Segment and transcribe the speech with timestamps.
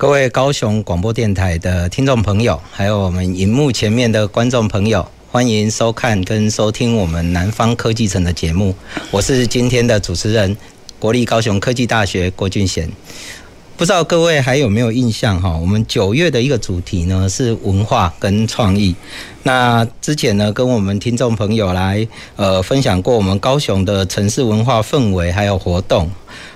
[0.00, 8.74] 各位高雄广播电台的听众朋友，还有我们荧幕前面的观众朋友，欢迎收看跟收听我们南方科技城的节目。
[9.10, 10.56] 我是今天的主持人，
[10.98, 12.90] 国立高雄科技大学郭俊贤。
[13.76, 15.54] 不知道各位还有没有印象哈？
[15.54, 18.96] 我们九月的一个主题呢是文化跟创意。
[19.42, 26.10] 那之前呢，跟我们听众朋友来呃分享过我们高雄的城市文化氛围还有活动。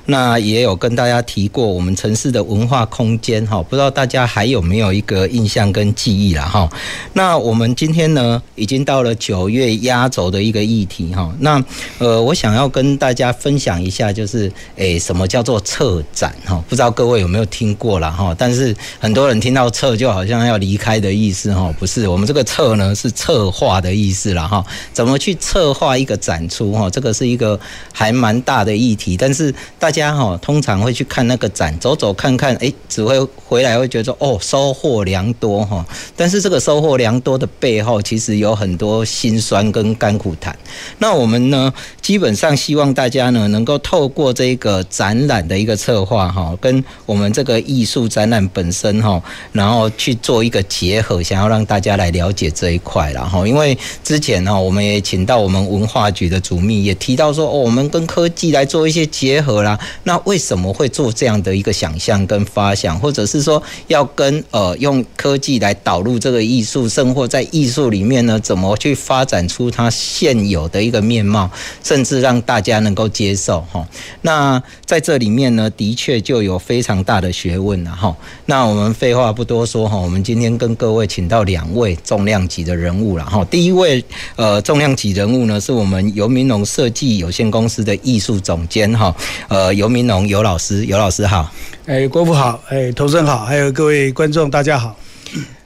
[0.06, 6.68] 那也有跟大家提过我们城市的文化空间哈，不知道大家还有没有一个印象跟记忆了哈。
[7.14, 11.34] 那我们今天呢，已经到了九月压轴的一个议题哈。
[11.38, 11.64] 那
[11.96, 16.62] 呃，我想要跟大家分享一下，就是诶，什么叫做策展哈？
[16.68, 18.34] 不知道各位有没有听过了哈？
[18.36, 24.62] 但是很多人听到策就好像要离开的意思哈，不是，我们这个策呢是策划的意思了哈。
[24.92, 26.90] 怎么去策划一个展出哈？
[26.90, 27.58] 这个是一个
[27.90, 29.93] 还蛮大的议题，但是大。
[29.94, 35.86] 家哈通常会去看那个展，走走看看，哎，只会回来会觉得说，哦，收获良多哈。
[36.16, 40.56] 但是这个收获良多的背后，其实有很多辛酸跟甘苦谈。
[40.98, 41.72] 那我们呢，
[42.04, 53.48] 基本上希望大家呢，能够透过这个展览的一个策划哈，跟我们这个艺术展览本身哈，然后去做一个结合，想要让大家来了解这一块了哈。
[53.48, 59.80] 因为之前呢，我们也请到我们文化局的主秘也提到说，哦，我们跟科技来做一些结合啦。
[60.02, 71.50] 那为什么会做这样的一个想象跟发想，或者是说要跟呃用科技来导入这个艺术生活，在艺术里面呢，怎么去发展出它现有的一个面貌，
[71.94, 73.86] 甚至让大家能够接受哈？
[74.22, 78.12] 那在这里面呢，的确就有非常大的学问了哈。
[78.46, 83.44] 那我们废话不多说哈，我们今天跟各位请到两位重量级的人物了哈。
[83.44, 84.04] 第一位
[84.34, 89.14] 呃重量级人物呢，是我们游明农设计有限公司的艺术总监哈，
[89.46, 89.72] 呃。
[89.74, 91.48] 游明农游老师，游老师好，
[91.86, 94.96] 哎，郭副好，哎，童生好，还有各位观众大家好。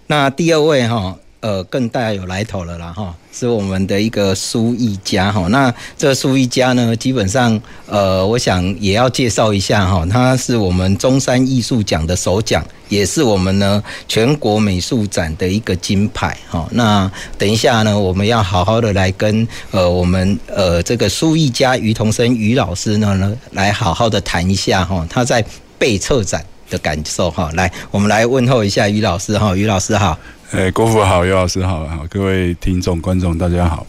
[0.09, 5.47] 那第二位哈，呃，更大有来头了啦哈，是我们的一个苏艺家哈。
[5.49, 12.65] 那这个苏奕嘉呢，基本上呃，我想也要介绍一下哈，他是我们中山艺术奖的首奖。
[12.89, 16.67] 也是我们呢全国美术展的一个金牌哈。
[16.73, 25.45] 那等一下呢，我们要好好的来跟呃我们呃这个苏艺家于同生于老师呢呢来好好的谈一下哈，他在
[25.79, 27.51] 备策展的感受哈。
[27.53, 30.19] 来，我们来问候一下于老师哈，于老师好。
[30.51, 33.87] 哎，郭富好，尤老师好，好，各位听众观众大家好。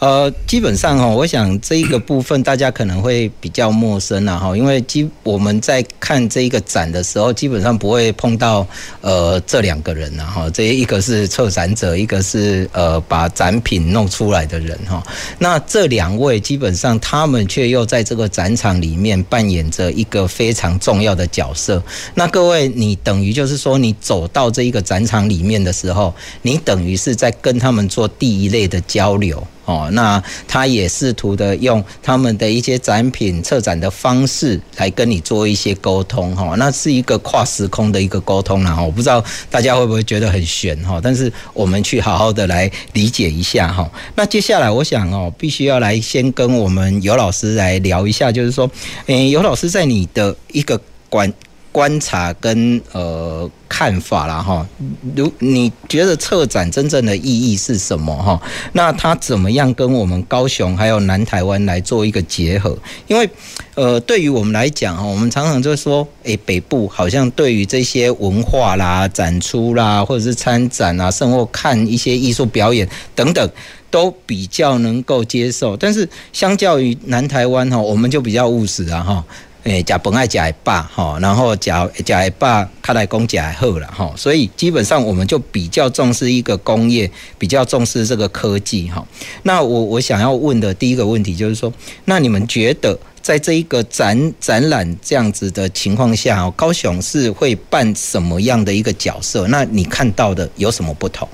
[0.00, 8.66] 呃，基本上哈，我想这一个部分大家可能会比较陌生了哈，因为基我们在看这一个展的时候，基本上不会碰到
[9.02, 15.02] 呃这两个人了哈，这一个是策展者，一个是呃把展品弄出来的人哈。
[15.38, 21.82] 那这两位基本上他们却又在这个展场里面扮演着一个非常重要的角色。
[22.14, 29.46] 那各位，你等于就是说，你走到这一个展场里面的时候，你等于是在跟他们做第一类的交流。
[29.70, 43.88] 哦，那他也试图的用他们的一些展品策展的方式来跟你做一些沟通，哈，那是一个跨时空的一个沟通了，哈，我不知道大家会不会觉得很悬，哈，但是我们去好好的来理解一下，哈。
[44.16, 48.68] 那接下来我想哦，必须要来先跟我们尤老师来聊一下，就是说，
[49.06, 51.32] 诶，尤老师在你的一个管
[51.72, 53.50] 观察跟呃。
[53.72, 54.66] 看法啦哈，
[55.14, 58.38] 如你觉得策展真正的意义是什么哈？
[58.72, 62.76] 那它怎么样跟我们高雄还有南台湾来做一个结合？
[63.06, 63.30] 因为
[63.76, 73.48] 呃，对于我们来讲哈，我们常常就说，诶，北部好像对于这些文化啦、展出啦，或者是参展啊，甚或看一些艺术表演等等，
[73.88, 75.76] 都比较能够接受。
[75.76, 79.24] 但是相较于南台湾哈，我们就比较务实啊哈。
[79.64, 89.06] 诶，假本爱假爱霸哈，然后假假爱霸，他来攻假爱后了哈，所以基本上我们就比较重视一个工业，比较重视这个科技哈。
[89.42, 91.70] 那我我想要问的第一个问题就是说，
[92.06, 99.46] 那你们觉得在这一个展展览这样子的情况下，高雄是会扮什么样的一个角色？
[99.48, 101.28] 那你看到的有什么不同？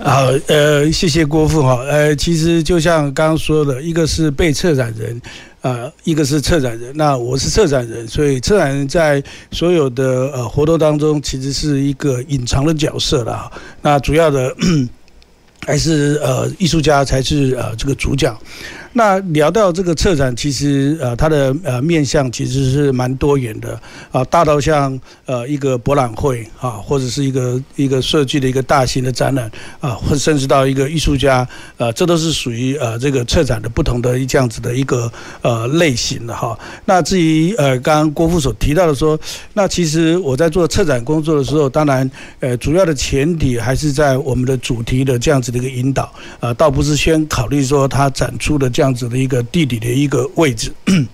[0.00, 5.22] 好，呃，谢谢郭副哈，呃，其实就像刚刚说的，一个是被策展人。
[5.62, 13.50] 呃，一个是策展人，那我是策展人，所以策展人在所有的呃活动当中，其实是一个隐藏的角色啦。
[13.80, 14.54] 那主要的
[15.64, 18.36] 还是呃艺术家才是呃这个主角。
[18.94, 23.80] 那聊到这个策展，其实呃它的呃面向其实是蛮多元的
[24.10, 29.50] 啊，大到像呃一个博览会啊，或者是一个一个设计的一个大型的展览
[29.80, 31.48] 啊，或甚至到一个艺术家，
[31.78, 35.10] 呃，这都是属于呃这个策展的不同的这样子的一个
[35.40, 36.58] 呃类型的哈。
[36.84, 39.18] 那至于呃刚刚郭副所提到的说，
[39.54, 42.08] 那其实我在做策展工作的时候，当然
[42.40, 48.81] 呃主要的前提还是在我们的主题的这样子的一个引导啊，倒不是先考虑说它展出的这。
[48.82, 50.72] 这样子的一个地理的一个位置。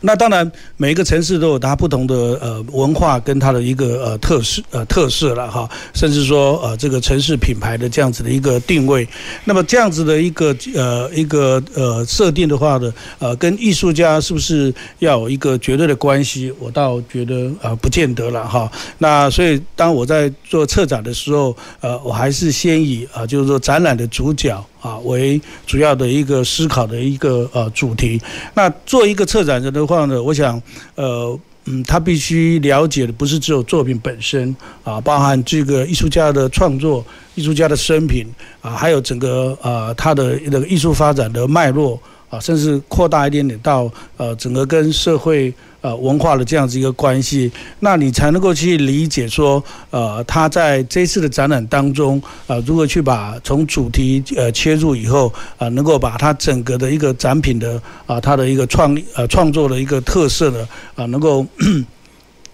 [0.00, 9.06] 那当然，每一个城市都有它不同的呃文化跟它的一个呃特色呃特色了哈，甚至说呃这个城市品牌的这样子的一个定位。
[9.44, 16.52] 那么这样子的一个呃一个呃设定的话呢，呃跟艺术家是不是要有一个绝对的关系？
[16.58, 18.68] 我倒觉得呃不见得了哈。
[18.98, 28.20] 那所以当我在做策展的时候，呃我还是先以啊就是说展览的主角啊为主要的一个思考的一个呃主题。
[28.54, 30.60] 那做一个策展人的话呢，我想，
[30.94, 34.54] 呃，嗯，他必须了解的不是只有作品本身
[34.84, 37.04] 啊，包含这个艺术家的创作、
[37.34, 38.26] 艺术家的生平
[38.60, 45.52] 啊，还有整个啊他的那个艺术发展的脉络啊，甚至扩大一点点到呃整个跟社会。
[45.80, 47.48] 呃，文化的这样子一个关系，
[47.78, 57.76] 那你才能够去理解说，呃，他在这次的展览当中，呃，如何去把从主题呃切入以后，啊、呃，能够把它整个的一个展品的
[58.06, 60.58] 啊、呃，它的一个创呃创作的一个特色呢，
[60.96, 61.46] 啊、呃，能够。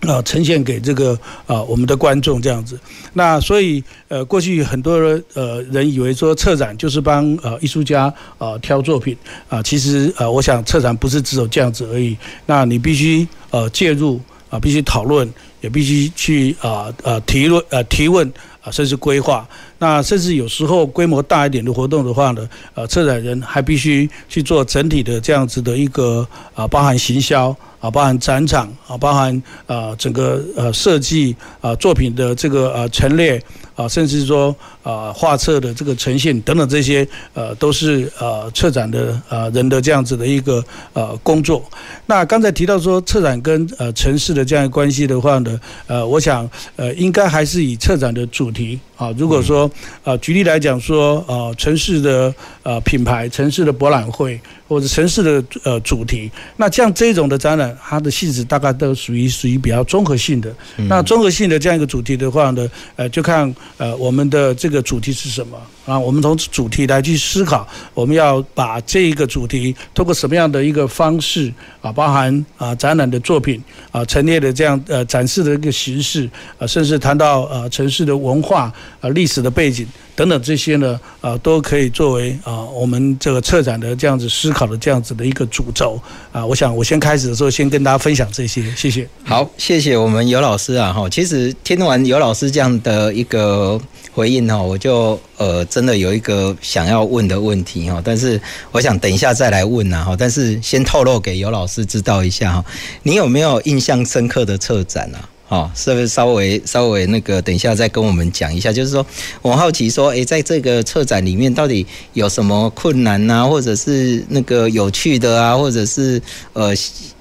[0.07, 2.79] 啊，呈现给这个啊我们的观众这样子。
[3.13, 9.17] 那所以呃，过去很多人呃人以为说策展就是帮呃艺术家啊挑作品
[9.49, 12.17] 啊，其实呃，我想策展不是只有这样子而已。
[12.47, 14.21] 那你必须呃介入
[14.51, 15.29] 啊，必须讨论，
[15.61, 18.31] 也必须去啊呃提论呃提问
[18.63, 19.49] 啊，甚至规划。
[19.79, 27.55] 那甚至有时候规模大一点的活动的话呢，呃，策展人还必须去做整体的这样子的一个啊，包含行销。
[27.85, 33.39] 啊，包含展场啊，包含啊整个呃设计啊作品的这个呃陈列
[33.77, 41.63] 啊，甚至说啊画册的这个呈现等等这些呃都是呃策展的呃人的这样子的一个呃工作。
[42.07, 49.64] 那刚才提到说策展跟呃城市的这样关系的话呢，呃，我想呃应该还是以策展的主题啊，如果说
[50.03, 54.41] 啊举例来讲说啊城市的呃品牌、城市的博览会。
[54.75, 60.53] 或者城市的呃主题，那像这种的展览，它的性质大概都属于属于比较综合性的。
[60.89, 65.57] 那综合性的这样一个主题的话呢，呃，就看呃我们的这个主题是什么
[65.87, 65.97] 啊？
[65.97, 73.63] 我们从主题来去思考，我们要把这一个主题通过什么样的一个方式啊，包含啊展览的作品
[73.93, 76.29] 啊陈列的这样呃展示的一个形式
[76.59, 79.87] 啊，甚至谈到呃城市的文化啊历史的背景。
[80.17, 86.01] 等等这些呢，啊，都可以作为啊我们这个策展的这样子思考的这样子的一个主轴
[86.33, 86.45] 啊。
[86.45, 89.09] 我想我先开始的时候，先跟大家分享这些，谢谢。
[89.25, 91.09] 好，谢谢我们尤老师啊哈。
[91.09, 93.81] 其实听完尤老师这样的一个
[94.13, 98.41] 回应哈，我就呃真的有一个想要问的问题哈，但是
[98.71, 100.17] 我想等一下再来问呐哈。
[100.17, 102.65] 但是先透露给尤老师知道一下哈，
[103.03, 105.29] 你有没有印象深刻的策展啊？
[105.49, 107.41] 哦，是不是稍微稍微那个？
[107.43, 109.05] 等一下再跟我们讲一下，就是说
[109.43, 116.21] 我好奇说，诶，在这个策展里面到底有什么困难啊，或者是那个有趣的啊，或者是
[116.55, 116.75] 呃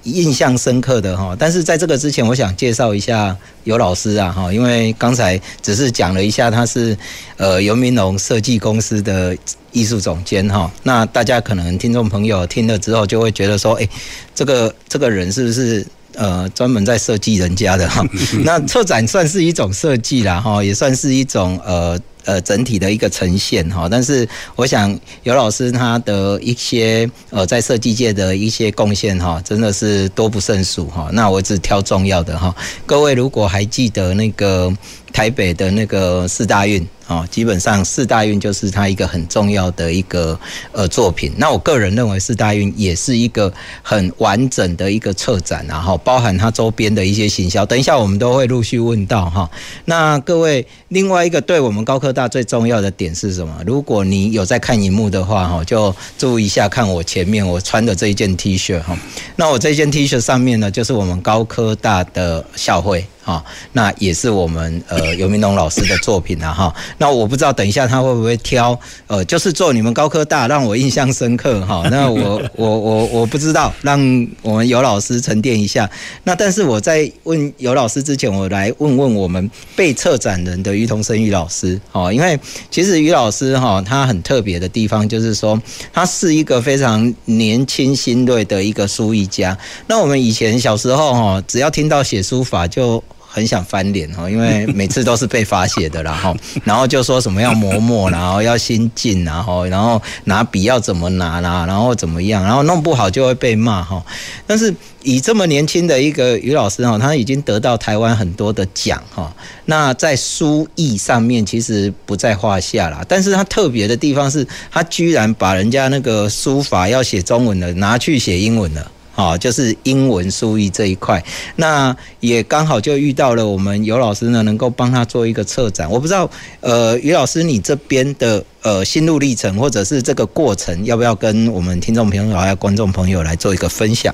[0.04, 1.36] 印象深刻的哈？
[1.38, 6.96] 但是在这个之前，我想介绍一下尤老师啊哈，因为刚才只是讲了一下他是
[7.36, 9.36] 呃尤明龙设计公司的
[9.72, 13.88] 艺术总监哈，那大家可能听众朋友听了之后就会觉得说，诶，
[14.34, 15.86] 这个这个人是不是？
[16.14, 18.04] 呃，专门在设计人家的哈，
[18.44, 23.88] 那策展算是一种设计啦哈，也算是一种呃呃整体的一个呈现哈。
[23.90, 31.08] 但是我想尤老师他的一些呃在设计界的一些贡献哈，真的是多不胜数哈。
[31.12, 32.54] 那我只挑重要的哈。
[32.86, 34.72] 各位如果还记得那个
[35.12, 36.86] 台北的那个四大运。
[37.06, 40.38] 哦，基本上四大运就是他一个很重要的一个
[40.72, 41.32] 呃作品。
[41.36, 47.66] 那我个人认为四大运也是一个很完整的一个策展，然后包含它周边的一些行销。
[47.66, 49.50] 等一下我们都会陆续问到哈。
[49.84, 53.54] 那各位，另外一个对我们高科大最重要的点是什么？
[53.66, 58.96] 如果你有在看荧幕的话哈，就注意一下看我前面我穿的这一件 T 恤哈。
[59.36, 63.04] 那我这件 T 恤上面呢，就是我们高科大的校徽。
[63.24, 66.74] 哈，那也是我们呃 游明龙老师的作品啊哈。
[66.98, 71.88] 那我不知道等一下他会不会挑，呃，就是做你们高科大让我印象深刻哈。
[71.90, 73.98] 那我我我我不知道，让
[74.42, 75.90] 我们游老师沉淀一下。
[76.24, 82.38] 那但是我在问游老师之前，我来问问我们被策展人的于同生于老师哈，因为
[82.70, 85.60] 其实于老师哈他很特别的地方就是说
[85.92, 89.56] 他是一个非常年轻新锐的一个书艺家。
[89.86, 93.02] 那我们以前小时候哈，只要听到写书法就
[93.34, 104.00] 很想翻脸哦，因为每次都是被罚写的啦哈，然后就说什么要磨墨，然后要心静，然后然后拿笔要怎么拿啦，然后怎么样，然后弄不好就会被骂哈。
[104.46, 104.72] 但是
[105.02, 113.04] 以这么年轻的一个于老师哈，他已经得到台湾很多的奖哈，那在书艺上面其实不在话下啦。
[113.08, 118.92] 但是他特别的地方是他居然把人家那个书法要写中文的拿去写英文了。
[119.16, 121.22] 好，就是英文书译这一块，
[121.54, 125.88] 那也刚好就遇到了我们尤老师呢，能够帮他做一个策展。
[125.88, 126.28] 我不知道，
[126.58, 134.12] 呃，于老师你这边的呃心路历程，或者是这个过程，要不要跟我们听众朋友还有观众朋友来做一个分享？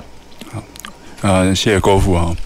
[0.52, 0.62] 好，
[1.22, 2.36] 呃，谢谢国父哈。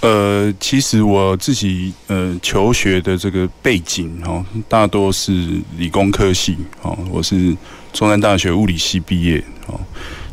[0.00, 5.32] 呃，其实我自己呃求学的这个背景哈，大多是
[5.78, 7.56] 理工科系哦，我是
[7.94, 9.80] 中山大学物理系毕业哦，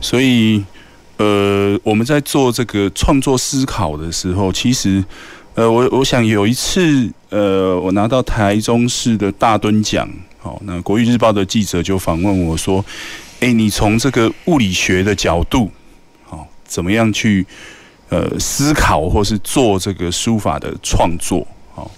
[0.01, 0.61] 所以。
[1.23, 5.01] 呃，我们在做这个创作思考的时候，其实，
[5.55, 10.09] 呃，我我想有一次，呃，我拿到台中市的大墩奖，
[10.41, 12.83] 好，那国语日报的记者就访问我说
[13.39, 15.71] ：“诶，你从这个物理学的角度，
[16.25, 17.45] 好，怎么样去
[18.09, 21.89] 呃思考或是做这个书法的创作？”好，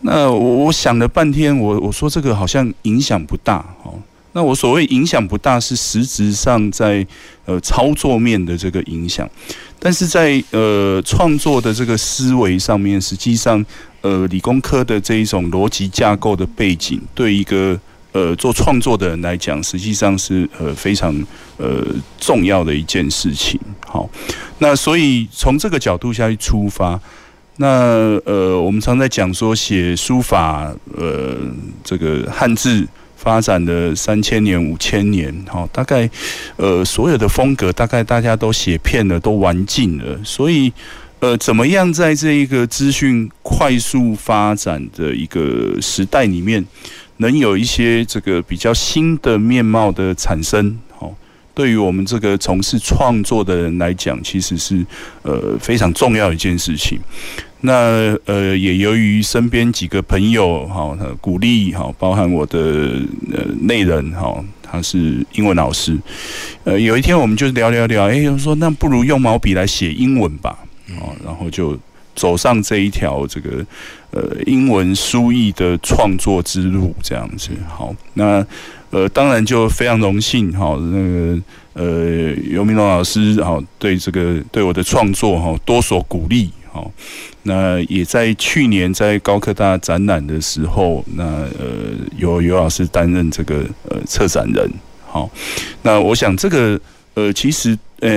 [0.00, 3.98] 那我我想了半天，我我说这个好像影响不大，好。
[4.32, 7.04] 那我所谓影响不大，是实质上在
[7.46, 9.28] 呃操作面的这个影响，
[9.80, 13.64] 但是在呃创作的这个思维上面，实际上
[14.02, 17.76] 呃理工科的这一种逻辑架构的背景，对一个
[18.12, 21.12] 呃做创作的人来讲，实际上是呃非常
[21.56, 21.84] 呃
[22.20, 23.60] 重要的一件事情。
[23.84, 24.08] 好，
[24.58, 27.00] 那所以从这个角度下去出发，
[27.56, 27.66] 那
[28.24, 31.36] 呃我们常在讲说写书法，呃
[31.82, 32.86] 这个汉字。
[33.22, 36.08] 发展的三千年、五千年，哈，大概，
[36.56, 40.18] 呃，所有的风格大概大家都写遍了，都玩尽了。
[40.24, 40.72] 所以，
[41.18, 46.64] 呃，怎么样在这一个资讯快速发展的一个时代里面，
[47.18, 50.78] 能有一些这个比较新的面貌的产生，
[51.54, 54.84] 对于我们这个从事创作的人来讲，其实是
[55.22, 56.98] 呃非常重要一件事情。
[57.62, 62.58] 那呃，也由于身边几个朋友哈，鼓励哈，包含我的
[63.30, 65.98] 呃内人哈，他是英文老师，
[66.64, 70.58] 呃，有一天我们就聊聊聊，哎，我说那不如用毛笔来写英文吧，
[71.00, 71.78] 哦，然后就
[72.16, 73.64] 走上这一条这个
[74.12, 77.50] 呃英文书艺的创作之路，这样子。
[77.68, 78.42] 好，那
[78.90, 81.40] 呃，当然就非常荣幸哈，那个
[81.74, 86.50] 呃尤明龙老师哈，对这个对我的创作哈多所鼓励。
[86.72, 86.90] 好，
[87.44, 94.68] 那也在去年在高科大展览的时候，那呃由尤老师担任这个呃策展人。
[95.06, 95.30] 好，
[95.82, 96.80] 那我想这个
[97.14, 98.10] 呃其实呃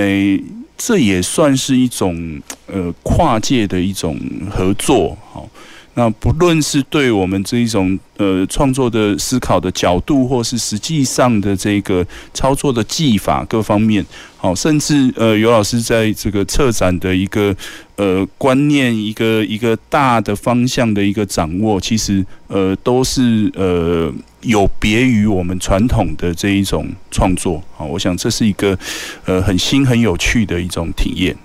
[0.76, 4.18] 这也算是一种呃跨界的一种
[4.50, 5.16] 合作。
[5.32, 5.48] 好。
[5.96, 14.04] 那不论是对我们这一种呃创作的思考的角度，或是实际上的这个操作的技法各方面，
[14.36, 17.54] 好，甚至呃尤老师在这个策展的一个
[17.94, 27.62] 呃观念，一个一个大的方向的一个掌握，其实呃都是呃有别于我们传统的这一种创作。
[27.76, 28.76] 好，我想这是一个
[29.26, 31.36] 呃很新很有趣的一种体验。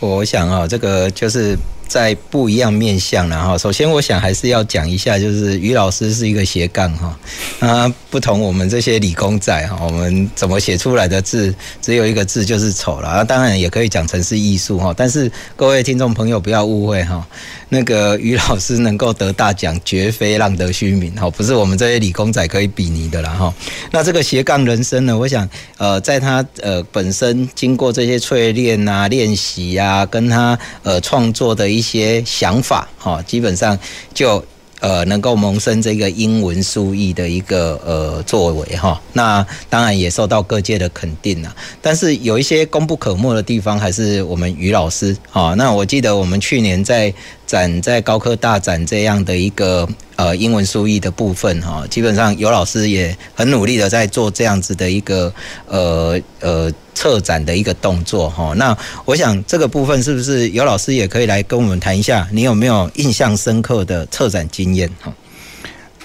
[0.00, 1.56] 我想啊，这个就是。
[1.92, 3.58] 在不一样面相了哈。
[3.58, 7.18] 首先我想还是要讲一下，就是于老师是一个斜杠哈，
[7.60, 17.28] 啊不同我们这些理工仔哈，我们怎么写出来的字只有一个字就是丑了啊，当然也可以讲成是艺术哈，但是各位听众朋友不要误会哈，
[17.74, 23.54] 那个于老师能够得大奖绝非浪得虚名哈，不是我们这些理工仔可以比拟的啦哈。
[23.90, 33.76] 那这个斜杠人生呢，我想呃在他呃本身经过这些淬炼啊、练习啊，跟他呃创作的一一些想法哈，基本上
[34.14, 34.38] 就
[34.82, 41.56] 呃能够萌生这个英文书艺的一个呃作为哈，那当然也受到各界的肯定了。
[41.80, 45.54] 但是有一些功不可没的地方，还是我们于老师啊。
[45.54, 47.14] 那我记得我们去年在
[47.46, 49.88] 展在高科大展这样的一个。
[50.22, 55.32] 呃英文书译的部分哈，基本上尤老师也很努力的在做这样子的一个
[55.66, 58.52] 呃呃策展的一个动作哈。
[58.56, 65.12] 那我想这个部分是不是尤老师也可以来跟我们谈一下，你有没有印象深刻的策展经验哈？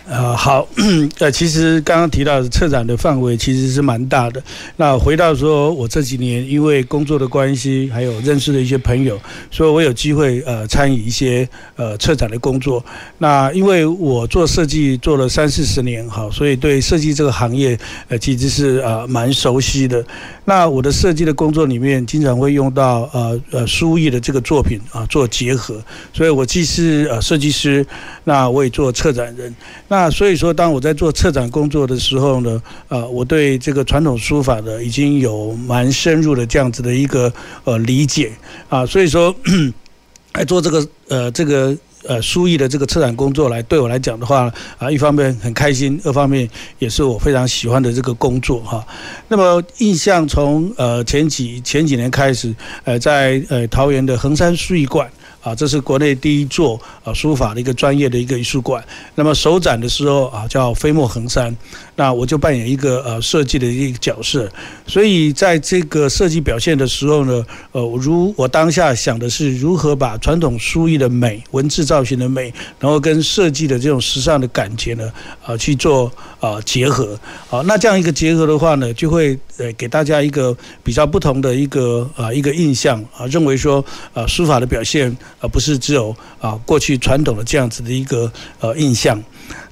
[0.09, 0.65] 呃，好，
[1.19, 4.41] 呃，其实刚刚提到的策展的范围其实是蛮大的。
[4.77, 9.19] 那回到说，我这几年因为工作的关系，还有认识的一些朋友，
[9.51, 12.83] 所以我有机会呃参与一些呃策展的工作。
[13.17, 20.01] 那因为我做设计做了三四十年，哈，所以对设计这个行业呃其实是呃蛮熟悉的。
[20.45, 25.83] 那我的设计的工作里面，经常会用到呃呃书艺的这个作品啊做结合，
[26.13, 27.85] 所以我既是呃设计师，
[28.23, 29.53] 那我也做策展人。
[29.89, 38.31] 那那所以说，当我在做策展工作的时候呢，呃，我对这个传统书法呢已经有蛮深入的这样子的一个呃理解
[38.69, 39.35] 啊，所以说
[40.33, 41.75] 来做这个呃这个。
[42.07, 46.47] 呃，书艺的这个策展工作来对我来讲的话，啊，一方面很开心，二方面
[46.79, 48.85] 也是我非常喜欢的这个工作哈。
[49.27, 55.09] 那么印象从呃前几前几年开始，呃，在呃桃园的横山书艺馆。
[55.47, 58.83] 啊，这是国内第一座啊书法的一个专业的一个艺术馆。
[59.15, 61.55] 那么首展的时候啊，叫飞墨横山，
[61.95, 64.51] 那我就扮演一个呃设计的一个角色。
[64.85, 75.09] 所以在这个设计表现的时候呢，呃，如我当下想的是如何把传统书艺的美、文字造型的美，然后跟设计的这种时尚的感觉呢，
[75.45, 77.17] 啊去做啊结合。
[77.47, 85.15] 好，那这样一个结合的话呢，就会呃给大家一个比较不同的一个啊一个印象啊，认为说啊书法的表现。
[85.39, 89.21] 而不是只有啊过去传统的这样子的一个呃印象。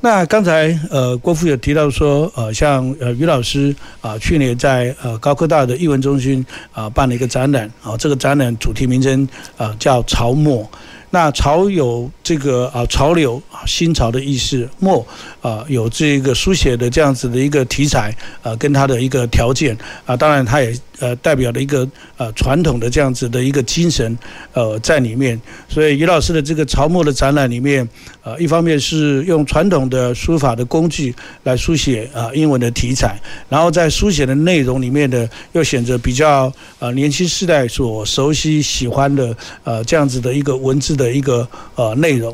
[0.01, 10.69] 那刚才呃郭富有提到说呃像呃于老师啊去年在呃高科大的艺文中心啊办了一个展览啊，这个展览主题名称啊叫潮墨。
[11.09, 15.05] 那潮有这个啊潮流啊新潮的意思，墨
[15.45, 18.11] 啊有这个书写的这样子的一个题材
[18.41, 21.87] 啊跟它的一个条件啊，当然它也呃代表了一个
[22.17, 24.17] 呃传统的这样子的一个精神
[24.53, 25.39] 呃在里面。
[25.69, 27.87] 所以于老师的这个潮墨的展览里面
[28.23, 40.95] 呃，一方面是用传统的书法的工具来书写啊英文的题材，然后在书写的内容里面呢，又选择比较呃年轻世代所熟悉喜欢的呃这样子的一个文字。
[40.95, 42.33] 的一个呃内容，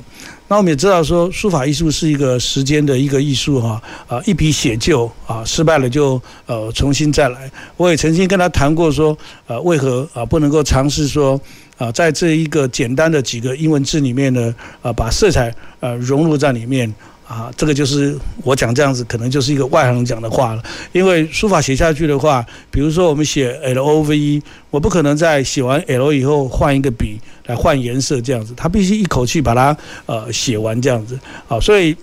[0.51, 7.49] 那我们也知道说书法艺术是一个时间的一个艺术哈啊一笔写就啊失败了就呃重新再来。
[7.77, 11.39] 我也曾经跟他谈过说呃为何啊不能够尝试说
[11.77, 16.93] 啊在这一个简单的几个英文字里面呢啊把色彩呃融入在里面。
[17.31, 20.61] 啊，这个就是我讲这样子，可能就是一个外行讲的话了。
[20.91, 31.17] 因为书法写下去的话，比如说我们写 L O V E，我不可能在写完 L 以后换一个笔来换颜色这样子，他必须一口气把它呃写完这样子。
[31.47, 31.95] 好，所以。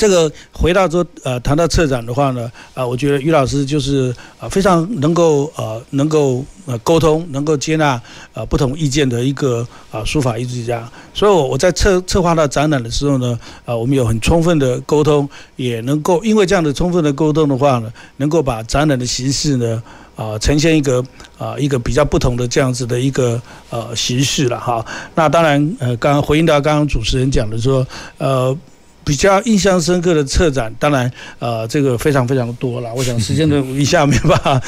[0.00, 8.00] 这个回到说，呃，谈到策展的话呢，啊，我觉得于老师就是啊，非常能够呃，能够呃沟通，能够接纳
[8.32, 10.90] 呃不同意见的一个啊书法艺术家。
[11.12, 19.82] 所以，我我在策策划到展览的时候呢，啊，我们有很充分的沟通，也能够因为这样的充分的沟通的话呢，能够把展览的形式呢，
[20.16, 21.04] 啊，呈现一个
[21.36, 24.82] 啊一个比较不同的这样子的一个呃形式了哈。
[25.14, 27.86] 那当然，呃，刚刚回应到刚刚主持人讲的说，
[28.16, 28.56] 呃。
[29.04, 32.92] 比较印象深刻的策展，当然，呃，这个非常非常多了。
[32.94, 34.62] 我想时间的一下没办法，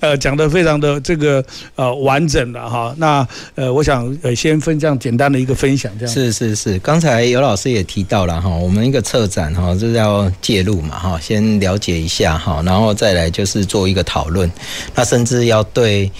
[0.00, 2.94] 呃，讲的非常的这个呃完整了哈。
[2.98, 6.14] 那呃，我想呃先分这样简单的一个分享，这样。
[6.14, 14.50] 是是是，刚才尤老师也提到了哈，我们一个策展哈就是要介入嘛哈，先了解一下哈，然后再来就是做一个讨论，
[14.94, 16.10] 那甚至要对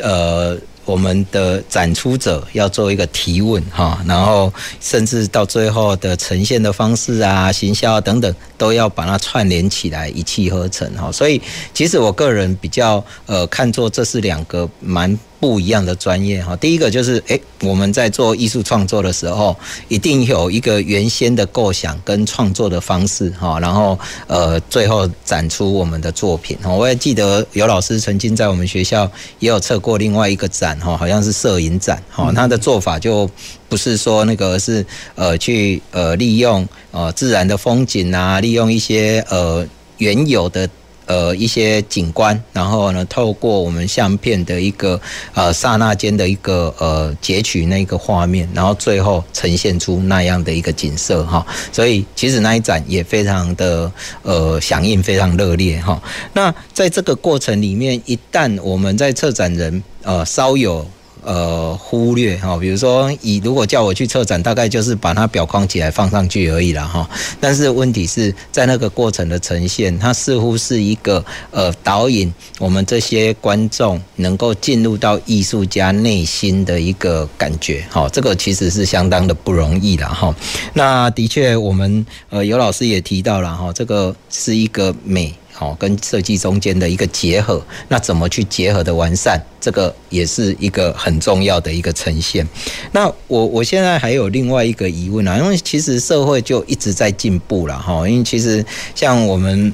[0.00, 0.58] 呃。
[0.84, 11.10] 我们的展出者要做一个提问哈，然后甚至到最后的呈现的方式啊、行销啊等等，都要把它串联起来，一气呵成哈。
[11.12, 11.40] 所以，
[11.72, 15.18] 其实我个人比较呃看作这是两个蛮。
[15.44, 19.54] 不一样的专业哈，第一个就是诶，我们在做艺术创作的时候，
[19.88, 26.72] 一定有一个原先的构想跟创作的方式哈，然后呃，最后展出我们的作品哈。
[26.72, 29.04] 我也记得有老师曾经在我们学校
[29.38, 33.28] 也有测过另外一个展哈，好像是摄影展哈，他的做法就
[33.68, 34.82] 不是说那个是
[35.14, 40.66] 呃去呃利用呃自然的风景啊，利用一些呃原有的。
[41.06, 45.00] 呃，一些景观，然后呢，透过我们相片的一个
[45.34, 51.46] 呃刹那间的一个呃截取那个画面，然后最后呈现出那样的一个景色哈。
[51.72, 53.90] 所以其实那一展也非常的
[54.22, 56.00] 呃响应，非常热烈哈。
[56.32, 60.86] 那在这个过程里面，一旦我们在策展人呃稍有
[61.24, 62.56] 呃忽略哈。
[62.56, 67.08] 比如说，以如果叫我去策展，大概就是把它裱框起来放上去而已了哈。
[67.40, 78.08] 但是问题是在那个过程的呈现，它似乎是一个呃导引我们这些观众能够进入到艺术家内心的一个感觉哈。
[78.10, 80.34] 这个其实是相当的不容易了哈。
[80.74, 85.34] 那的确，我们呃尤老师也提到了哈，这个是一个美。
[85.56, 92.46] 好，跟设计中间的一个结合，那怎么去结合的完善，这个也是一个很重要的一个呈现。
[92.90, 99.72] 那我我现在还有另外一个疑问啊，因为其实社会就一直在进步了哈，因为其实像我们。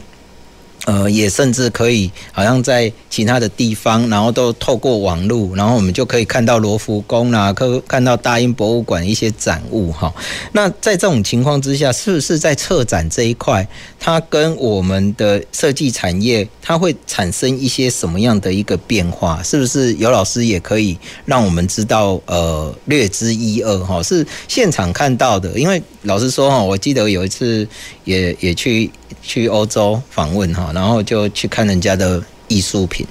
[0.87, 10.13] 呃，也甚至可以，好像在其他的地方，然后都透过网络，然后我们就可以看到罗浮宫啦，可看到大英博物馆一些展物哈。
[10.53, 19.43] 那在这种情况之下，是不是在策展这一块，它跟我们的设计产业，它会产生一些什么样的一个变化？
[19.43, 24.03] 是不是尤老师也可以让我们知道，呃，略知一二哈？
[24.03, 27.69] 是现场看到的，因为老实说哈，我记得有一次
[28.05, 28.91] 也也去。
[29.23, 33.07] 去欧洲访问哈，然后就去看人家的艺术品，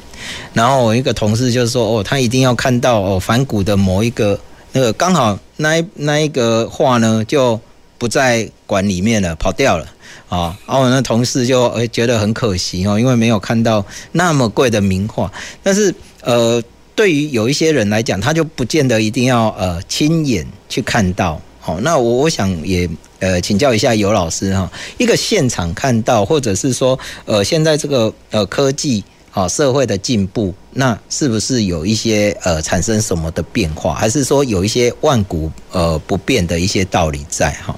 [0.54, 4.40] 然后我一个同事就说哦，他一定要看到哦，梵谷的某一个
[4.72, 7.60] 那个刚好那一那一个画呢就
[7.98, 9.86] 不在馆里面了，跑掉了
[10.30, 15.32] 啊，然后我那同事就诶觉得很可惜哦，因为没有看到那么贵的名画，
[15.64, 16.62] 但是呃，
[16.96, 21.42] 对于有一些人来讲，他就不见得一定要呃亲眼去看到。
[21.62, 37.76] 好，那我我想也呃请教一下尤老师哈，一个现场看到，或者是说呃现在这个呃科技啊社会的进步，那是不是有一些呃产生什么的变化，还是说有一些万古呃不变的一些道理在哈？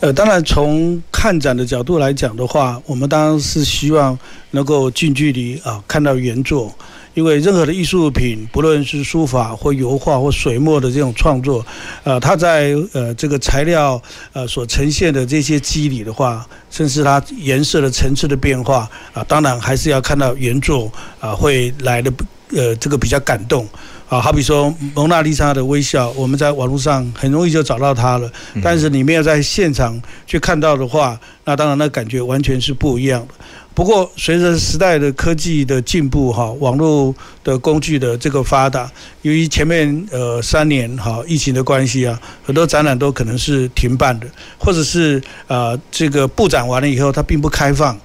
[0.00, 4.18] 呃，当然从看展的角度来讲的话，我们当然是希望
[4.50, 6.74] 能够近距离啊看到原作。
[7.14, 11.64] 因为任何的艺术品，不论是书法或油画或水墨的这种创作，
[12.04, 14.00] 呃，它在呃这个材料
[14.32, 22.10] 呃所呈现的这些肌理的话，甚至它颜色的层次的变化啊，当然还是要看到原作啊，会来的
[22.54, 23.68] 呃这个比较感动
[24.08, 24.18] 啊。
[24.18, 33.34] 好比说蒙娜丽莎的微笑，我们在网络上很容易就找到它了，但是你没有在现场去看到的话，那当然那感觉完全是不一样的。
[33.74, 38.90] 不过，随着时代的科技的进步，哈，网络的工具的这个发达，
[39.22, 44.26] 由于前面呃三年哈疫情的关系啊，很多展览都可能是停办的，
[44.58, 47.98] 或者是啊这个布展完了以后它并不开放，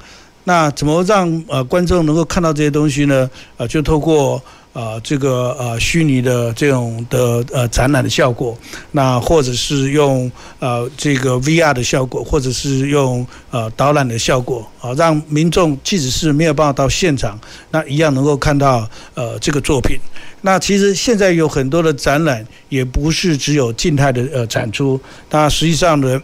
[0.45, 3.29] 那怎么让呃观众能够看到这些东西呢？
[3.57, 4.41] 啊，就透过。
[4.77, 8.55] 啊，这个呃虚拟的这种的呃展览的效果，
[8.91, 17.39] 那或者是用呃这个 VR 的效果，或者是用呃导览的效果啊，让民众即使是没有办法到现场，
[17.71, 19.97] 那一样能够看到呃这个作品。
[20.41, 26.21] 那其实现在有很多的展览，也不是只有静态的呃展出，那实际上呢。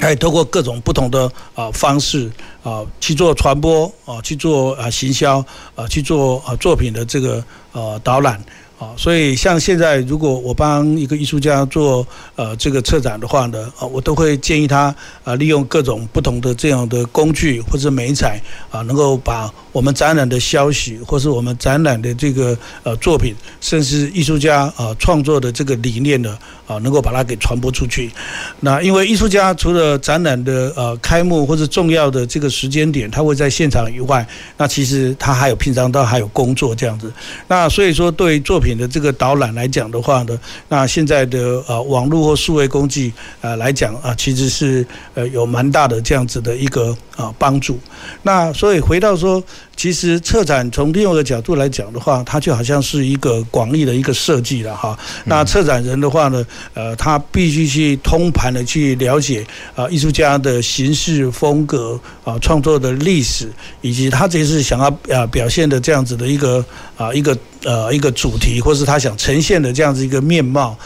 [0.00, 2.30] 可以透过各种不同的啊方式
[2.62, 8.42] 啊去做传播啊去做啊行销啊去做啊作品的这个呃导览。
[8.82, 14.92] 啊，所以像现在，如果我帮一个艺术家做呃这个策展的话呢，啊，我都会建议他
[15.22, 18.42] 啊，利用各种不同的这样的工具或者媒材
[18.72, 28.10] 啊，能够把我们展览的消息，或是我们展览的这个呃作品，甚至艺术家啊创作的这个理念呢，啊，能够把它给传播出去。
[28.58, 37.12] 那因为艺术家除了展览的呃开幕或者重要的这个时间点，他会在现场以外，那其实他还有平常都还有工作这样子。
[37.46, 47.78] 那所以说对作品的这个导览来讲的话呢，那现在的呃网络或数位工具啊来讲啊，其实是呃有蛮大的这样子的一个啊帮助。
[48.22, 49.42] 那所以回到说，
[49.76, 54.98] 其实策展从另外一个角度来讲的话，它就好像是一个广义的一个设计了哈。
[55.24, 66.64] 那策展人的话呢，呃，他必须去通盘的去了解啊艺术家的形式风格啊创作的历史，以及他这次想要啊表现的这样子的一个
[66.96, 67.36] 啊一个。
[67.64, 70.76] 呃，一个主题，或是他想呈现的这样子一个面貌，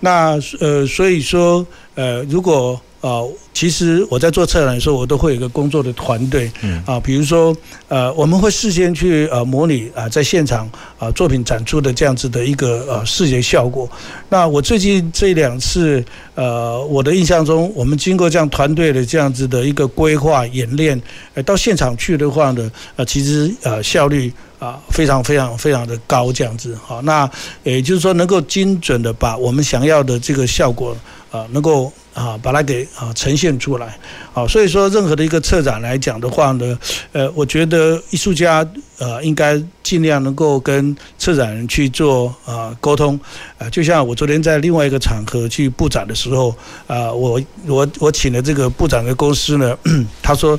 [0.00, 2.80] 那呃，所以说呃，如果。
[3.02, 6.50] 啊，其实我在做策展的时候，我都会有一个工作的团队，
[6.84, 13.88] 啊，比如说，呃，我们会事先去呃模拟啊，在现场啊作品展出的这样子的一个呃视觉效果。
[14.28, 21.00] 那我最近这两次，呃，我的印象中，我们经过这样团队的这样子的一个规划演练，
[21.34, 26.76] 呃，到现场去的话呢，呃，其实呃效率啊，非常非常非常的高这样子。
[26.84, 27.28] 好，那
[27.62, 30.96] 也就是说能够精准的把我们想要的这个效果
[31.30, 31.92] 啊，能够。
[32.16, 33.94] 啊，把它给啊呈现出来，
[34.32, 36.78] 好，所以说任何的一个策展来讲的话呢，
[37.12, 38.66] 呃，我觉得艺术家
[38.96, 43.20] 呃应该尽量能够跟策展人去做啊沟通，
[43.58, 46.48] 啊，就像我昨天在另外一个场合去布展的时候，
[46.86, 49.76] 啊，我我我请了这个布展的公司呢，
[50.22, 50.58] 他说，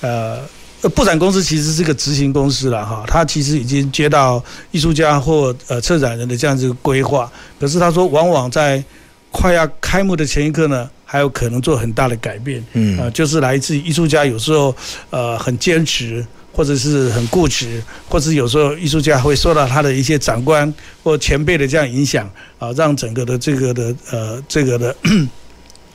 [0.00, 0.38] 呃，
[0.88, 8.82] 布展公司其实是个执行公司了哈，他其实已经接到艺术家或呃策展人的这样子规划，可是他说往往在
[9.30, 10.88] 快要开幕的前一刻呢。
[11.06, 14.74] 还有可能做很大的改变，嗯，啊，就是来自于艺术家有时候
[15.10, 20.72] 呃很坚持，或者是很固执，或者是有时候艺术家会受到他的一些长官
[21.04, 24.96] 或前辈的这样影响，啊，让整个的这个的呃这个的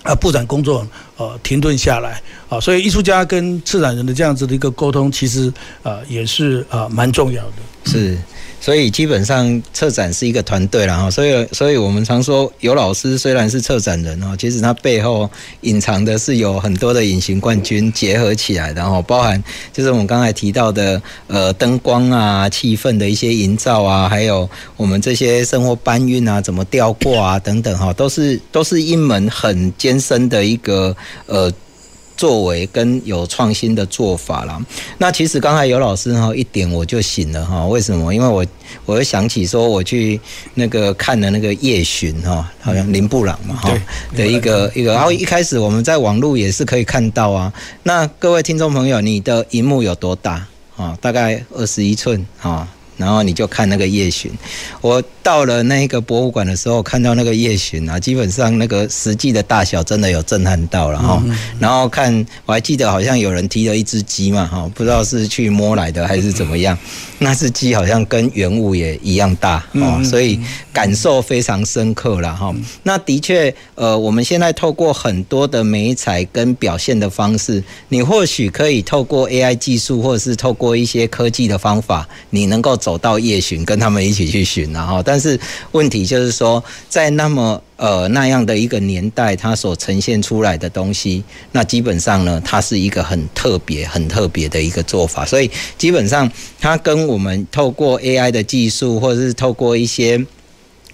[0.04, 5.52] 啊布展工作呃停顿下来，啊，所以艺术家跟策展人的这样子的一个沟通，其实
[5.84, 8.18] 啊也是啊蛮重要的，是。
[8.62, 15.30] 所以基本上策展是一个团队了哈，所以所以我们常说有老师虽然是策展人哦，其实他背后
[15.62, 19.42] 隐藏的是有很多的隐形冠军结合起来的哈，包含
[19.72, 30.96] 就是我们刚才提到的呃灯光啊、气氛的一些营造啊，还有我们这些生活搬运啊、怎么吊挂啊等等哈，都是都是一门很艰深的一个
[31.26, 31.52] 呃。
[32.20, 34.62] 作为跟有创新的做法啦，
[34.98, 38.14] 那其实刚才尤老师哈一点我就醒了哈，为什么？
[38.14, 38.46] 因为我
[38.86, 40.20] 我又想起说我去
[40.56, 43.72] 那个看了那个夜巡哈，好像林布朗嘛哈
[44.18, 47.54] 的一个一个，然后一开始我们在网络也是可以看到啊。
[47.84, 50.98] 那各位听众朋友，你的荧幕有多大啊？
[51.00, 52.68] 大概二十一寸啊。
[53.00, 54.30] 然后你就看那个夜巡，
[54.82, 61.24] 我到了那个博物馆的时候，看到那个夜巡啊，基本上那个实际的大小真的有震撼到了哈。
[61.60, 62.14] 然后看
[62.46, 66.78] 我还记得好像有人提了一只鸡嘛哈，不知道是去摸来的还是怎么样，
[67.20, 70.40] 那只鸡好像跟原物也一样大哦，所以
[70.74, 72.54] 感受非常深刻了哈。
[72.84, 85.40] 那的确，呃，我们现在透过很多的美彩跟表现的方式，你或许可以透过 AI 技术，或者是透过一些科技的方法，你能够走走到夜巡，跟他们一起去巡，然后，但是
[85.74, 96.28] 问题就是说，在那么呃那样的一个年代，它所呈现出来的东西，那基本上呢，它是一个很特别、很特别的一个做法，所以基本上
[96.60, 100.26] 它跟我们透过 AI 的技术，或者是透过一些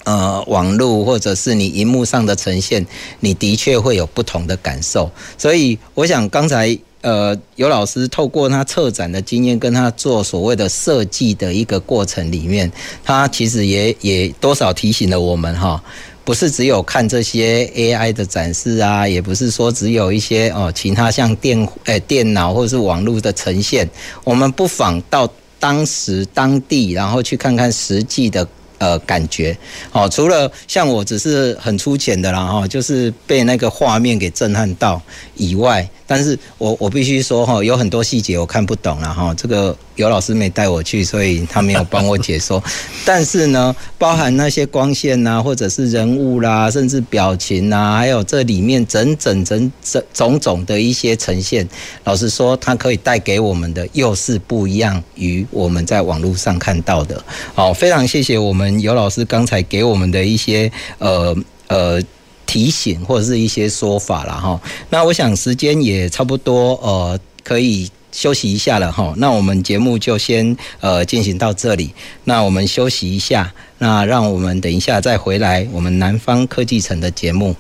[0.04, 2.86] 呃网络，或者是你荧幕上的呈现，
[3.22, 5.10] 你的确会有不同的感受。
[5.38, 6.78] 所以我想刚才。
[7.06, 12.72] 呃，游老师透过他策展的经验，跟他做所谓的设计的一个过程里面，
[13.04, 15.80] 他其实也也多少提醒了我们哈，
[16.24, 23.88] 不是只有看这些 AI 的展示啊，也不是说只有一些哦其他像电诶、欸、电脑或是网络的呈现，
[24.24, 28.48] 我们不妨到当时当地，然后去看看实际的。
[28.86, 29.58] 呃，感觉
[29.92, 35.02] 哦，除了像我只是很粗浅的啦哈，就是被那个画面给震撼到
[35.36, 39.76] 以外，但是我我必须说哈，有很多细节我看不懂了哈，这个。
[39.96, 42.62] 游老师没带我去，所以他没有帮我解说。
[43.08, 51.66] 但是呢，包含那些光线呐、啊，或者是人物啦，甚至表情啊，还有这里面整整整整种种的一些呈现，
[52.04, 57.24] 老实说，它可以带给我们的又是不一样于我们在网络上看到的。
[57.54, 61.36] 好，非常谢谢我们尤老师刚才给我们的一些呃
[61.68, 62.02] 呃
[62.46, 64.60] 提醒或者是一些说法了哈。
[64.90, 67.90] 那我想时间也差不多呃可以。
[68.16, 71.94] 休息一下了哈，那我们节目就先呃进行到这里。
[72.24, 77.54] 那我们休息一下，那让我们等一下再回来我们南方科技城的节目。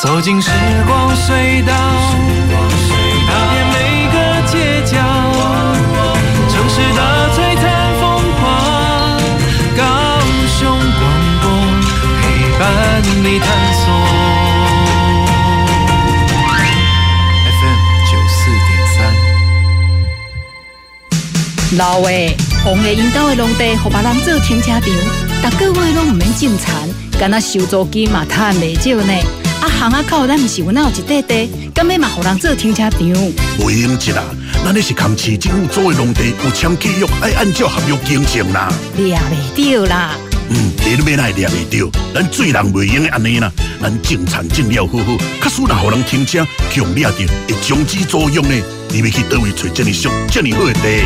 [0.00, 0.48] 走进时
[0.86, 1.74] 光隧道，
[13.22, 13.92] 你探索。
[21.76, 22.08] 老话，
[22.64, 24.82] 红的引导的农地，互别人做停车场，
[25.50, 29.12] 逐个月拢唔免种田，干那收租金嘛赚袂少呢。
[29.60, 33.00] 啊，巷仔口咱毋是有那有一块地，干咩嘛互人做停车场？
[33.58, 34.24] 袂用钱啦，
[34.64, 38.72] 咱那是扛市政府租的农地，有签契约，爱按照合约经营啦。
[38.96, 39.14] 掠
[39.54, 40.16] 袂到啦。
[40.50, 48.54] 嗯，你都免来掠袂到，咱做人袂用安尼啦，咱种田种了好好，假使若和人停车，强掠到会终止租用呢。
[48.90, 51.04] 你要去倒位找这么俗、这么好的地？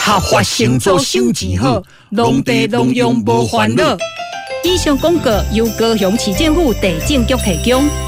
[0.00, 3.96] 合法生做收钱好，农地农用无烦恼。
[4.64, 8.07] 以上广告由高雄市政府地政局提供。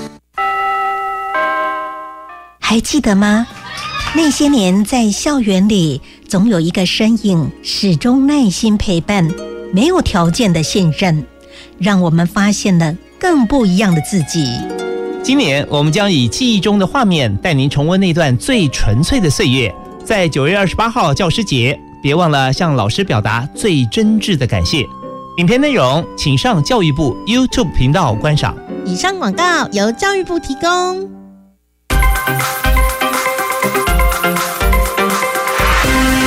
[2.71, 3.45] 还记得吗？
[4.15, 9.29] 那些年在校园里，总有一个身影始终耐心陪伴，
[9.73, 11.25] 没有条件的信任，
[11.77, 14.57] 让我们发现了更不一样的自己。
[15.21, 19.75] 今年我们将以记忆中的画面，带您重温那段最纯粹的岁月。
[20.05, 24.87] 在九月二十八号教师节，别忘了向老师表达最真挚的感谢。
[25.39, 28.55] 影片内容请上教育部 YouTube 频道观赏。
[28.85, 31.20] 以上广告由教育部提供。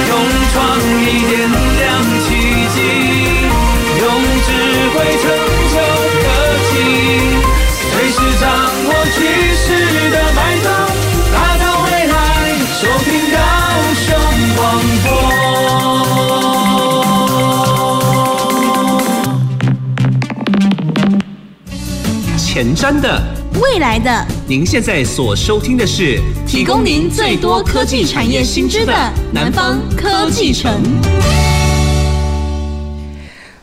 [0.08, 0.12] 用
[0.52, 0.54] 创
[1.00, 1.32] 意点
[1.78, 1.82] 亮
[2.24, 2.26] 奇
[2.74, 2.76] 迹，
[3.98, 4.02] 用
[4.44, 4.48] 智
[4.92, 5.24] 慧成
[5.72, 5.74] 就
[6.22, 6.24] 科
[6.70, 6.72] 技，
[7.90, 8.42] 随时掌
[8.86, 9.16] 握趋
[9.54, 9.66] 势
[10.10, 10.66] 的脉动，
[11.32, 12.12] 打造未来，
[12.80, 13.36] 收听高
[13.94, 14.04] 雄
[14.56, 14.60] 广
[15.04, 15.06] 播，
[22.36, 22.44] 前
[22.76, 23.04] 瞻的
[23.60, 24.33] 未来的。
[24.46, 28.92] 您现在所收听的是提供您最多科技产业新知的
[29.32, 30.82] 南方科技城。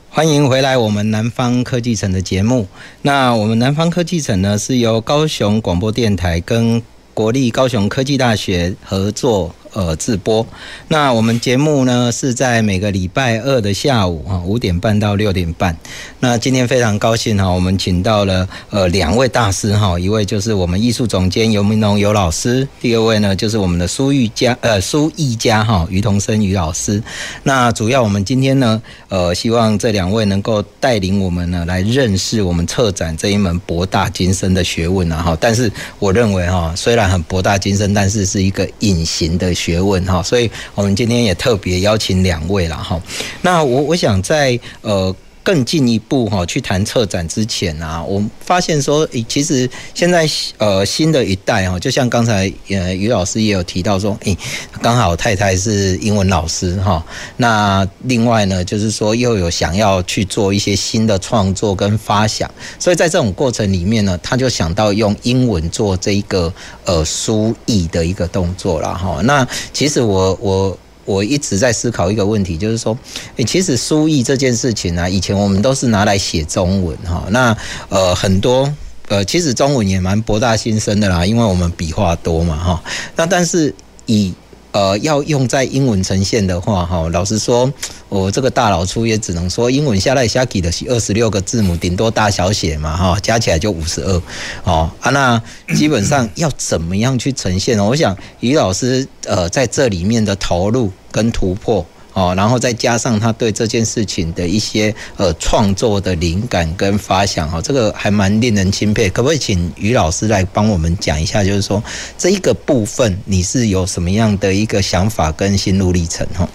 [0.10, 2.68] 欢迎回来，我们南方科技城的节目。
[3.04, 6.82] 那我们南方科技城呢，是由高雄广播电台跟
[7.14, 9.54] 国立高雄科技大学合作。
[9.74, 10.46] 呃，直播。
[10.90, 15.78] 那我们节目呢是在每个礼拜二的下午啊五点半到六点半。
[16.20, 27.02] 那今天非常高兴哈，我们请到了呃两位大师哈，一位就是我们艺术总监游明龙游老师，第二位呢就是我们的苏玉佳呃苏艺佳哈于同生于老师。
[27.44, 35.38] 那主要我们今天呢呃希望这两位能够带领我们呢来认识我们策展这一门博大精深的学问啊哈。
[35.40, 39.56] 但是我认为哈，虽然很博大精深，但是是一个隐形的。
[39.62, 43.00] 学问哈，所以我们今天也特别邀请两位了哈。
[43.42, 45.16] 那我我想在呃。
[45.44, 54.38] 更进一步哈，去谈策展之前啊，我发现说，诶其实现在呃新的一代哈，就像刚才呃余老师也有提到说，诶，
[54.82, 57.04] 刚好太太是英文老师哈，
[57.38, 66.54] 那另外呢，就是说又有想要去做一些新的创作跟发想，所以在这种过程里面呢，他就想到用英文做这一个
[66.86, 69.22] 呃书译的一个动作了哈。
[69.24, 70.78] 那其实我我。
[71.06, 72.98] 我一直在思考一个问题，就是说，
[73.38, 77.26] 诶，其实书艺这件事情呢，以前我们都是拿来写中文哈。
[77.30, 77.56] 那
[77.90, 78.72] 呃，很多
[79.08, 82.84] 呃，其实中文也蛮博大精深的啦，因为我们笔画多嘛哈。
[83.16, 83.74] 那但是
[84.06, 84.34] 以
[84.72, 87.72] 呃，要用在英文呈现的话，哈，老实说，
[88.10, 94.22] 我这个大老粗也只能说，英文下来下给的是二十六个字母，顶多大小写嘛，哈，加起来就五十二，
[94.64, 95.42] 哦啊，那
[95.76, 97.84] 基本上要怎么样去呈现呢？
[97.84, 101.86] 我想于老师呃在这里面的投入跟突破。
[102.14, 109.10] 哦，然后再加上他对这件事情的一些呃创作的灵感跟发想，哈，这个还蛮令人钦佩。
[109.10, 111.82] 可不可以请于老师来帮我们讲一下，就是说
[112.18, 116.28] 这一个部分你是有什么样的一个想法跟心路历程？
[116.36, 116.50] 哈，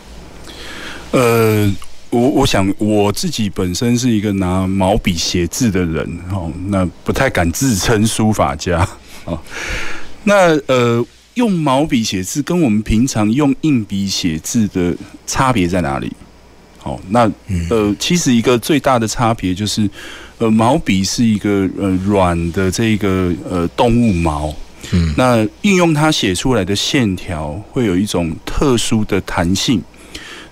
[1.13, 1.75] 呃，
[2.11, 8.87] 我我想我自己本身是一个拿毛笔写字的人，哈，那不太敢自称书法家，
[9.25, 9.39] 哦，
[10.25, 11.05] 那呃。
[11.37, 14.97] 用毛笔写字跟我们平常用硬笔写字的
[15.27, 16.11] 差别在哪里？
[16.79, 17.31] 好，那
[17.69, 19.89] 呃，其实一个最大的差别就是，
[20.39, 24.55] 呃，毛笔是一个呃软的这个呃动物毛，
[24.93, 29.83] 嗯，那运用它写出来的线条会有一种特殊的弹性，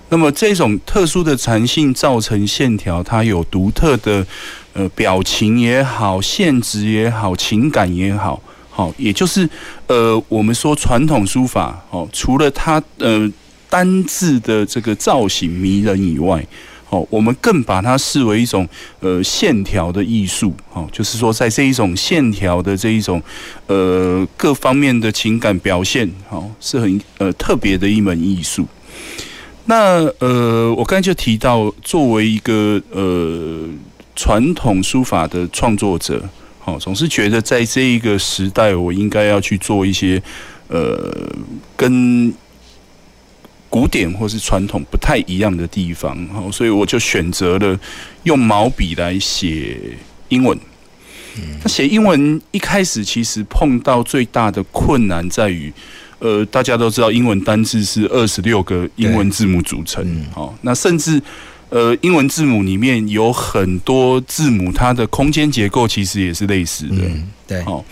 [0.09, 4.27] 那么这种特殊的弹性造成线条它有独特的
[4.73, 8.39] 呃表情也好，线质也好，情感也好。
[8.77, 9.49] 好，也就是
[9.87, 13.31] 呃，我们说传统书法，哦，除了它呃
[13.69, 16.45] 单字的这个造型迷人以外，
[16.89, 18.67] 哦，我们更把它视为一种
[18.99, 23.23] 呃线条的艺术，哦，就是说在这一种线条的这一种
[23.67, 28.67] 呃各方面的情感表现，哦，是很呃特别的一门艺术。
[29.67, 33.69] 那呃，我刚才就提到，作为一个呃
[34.17, 36.21] 传统书法的创作者。
[36.65, 40.21] 哦，总是觉得在这一个时代，我应该要去做一些，
[40.67, 41.33] 呃，
[41.77, 42.33] 跟
[43.69, 46.17] 古典或是传统不太一样的地方。
[46.33, 47.79] 哦，所以我就选择了
[48.23, 49.77] 用毛笔来写
[50.29, 50.57] 英文。
[51.61, 55.71] 那写英文一开始其实碰到最大的困难在于，
[56.19, 61.21] 呃，大家都知道英文单字是二十六个英文字母组成，好，那甚至
[61.69, 67.03] 呃英文字母里面有很多字母，它的空间结构其实也是类似的，
[67.47, 67.83] 对，哦，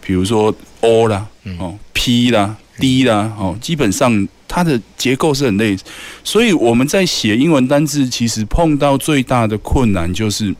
[0.00, 1.26] 比如说 O 啦，
[1.58, 5.84] 哦 P 啦，D 啦，哦，基本上它的结构是很类似，
[6.24, 10.54] 所以我们在写英文单字，其实碰到最大的困难就是。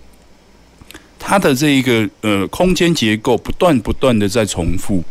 [1.24, 5.04] 它的这一个呃空间结构不断不断的在重复，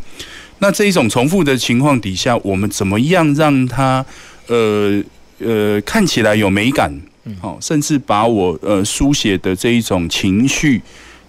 [0.59, 4.05] 那这一种重复的情况底下，我们怎么样让它
[4.47, 5.01] 呃
[5.39, 7.01] 呃看起来有美感？
[7.39, 10.81] 好，甚至把我呃书写的这一种情绪，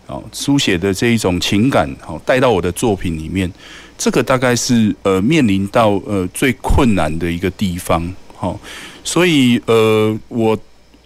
[0.06, 3.50] 好书写的这一种情感，好带到我的作品里面，
[3.96, 8.14] 这个大概是呃面临到呃最困难的一个地方。
[8.36, 8.58] 好，
[9.04, 10.58] 所以呃我。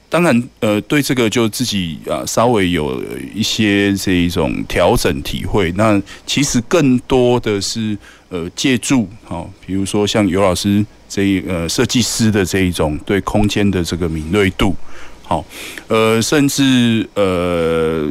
[0.09, 3.03] 当然，呃，对这个就自己啊稍微有
[3.34, 5.72] 一些这一种调整体会。
[5.72, 14.74] 那其实更多的是呃借助，好，比如说像尤老师这一呃设计师的这一种对空间的这个敏锐度，
[15.22, 15.44] 好，
[15.88, 18.09] 呃，甚至呃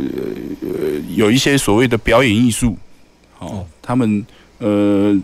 [1.16, 2.78] 有一些所谓的表演艺术，
[3.38, 4.26] 好，他们
[4.60, 5.16] 呃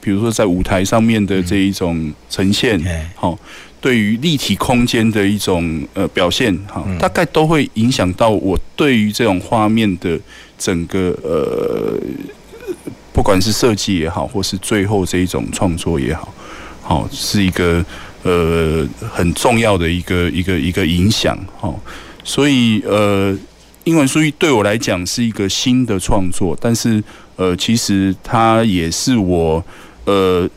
[0.00, 2.80] 比如说在舞台上面的这一种呈现，
[3.14, 3.38] 好。
[3.80, 10.18] 对于立体空间的一种呃表现，哈，大概都会影响到我对于这种画面的
[10.56, 12.00] 整个呃，
[13.12, 16.32] 不管是设计也好，或是最后这一种创作也好，
[16.84, 17.84] 好是一个
[18.22, 21.74] 呃很重要的一个一个一个影响，哈。
[22.22, 23.36] 所以呃，
[23.82, 27.02] 英文书对我来讲是一个新的创作，但是
[27.34, 29.64] 呃，其实它也是我
[30.04, 30.48] 呃。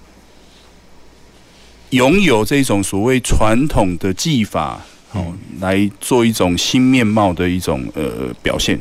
[1.91, 4.77] 拥有这种所谓传统的技法，
[5.13, 8.77] 哦，来做一种新面貌的一种呃表现。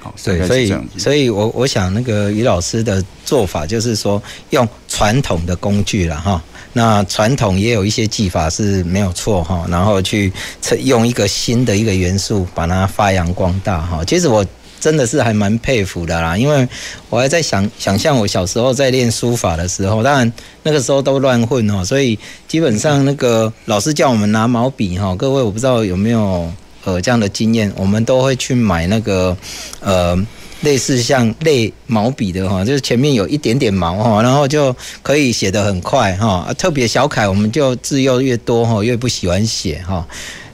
[0.00, 6.42] 好，对，所以，所以我我想那个于老师的做法就是说，用传统的工具了哈。
[6.72, 10.32] 那传统也有一些技法是没有错哈，然后去
[10.80, 14.04] 用一个新的一个元素把它发扬光大哈。
[14.04, 14.44] 其实我。
[14.82, 16.68] 真的是还蛮佩服的啦，因为
[17.08, 20.32] 我还在想想象我小时候在练书法的时候，当然
[20.64, 22.18] 那个时候都乱混哦，所以
[22.48, 26.52] 基本上那个老师叫我们拿毛笔哈，各位我不知道有没有
[26.82, 29.36] 呃这样的经验，我们都会去买那个
[29.78, 30.18] 呃
[30.62, 40.06] 类似像类毛笔的哈，就是前面有一点点毛哈，然后就可以写得很快哈，特别小楷我们就字又越多哈，越不喜欢写哈。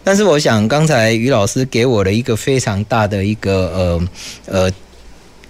[0.02, 4.08] 但是我想，刚才于老师给我了一个非常大的一个呃
[4.46, 4.70] 呃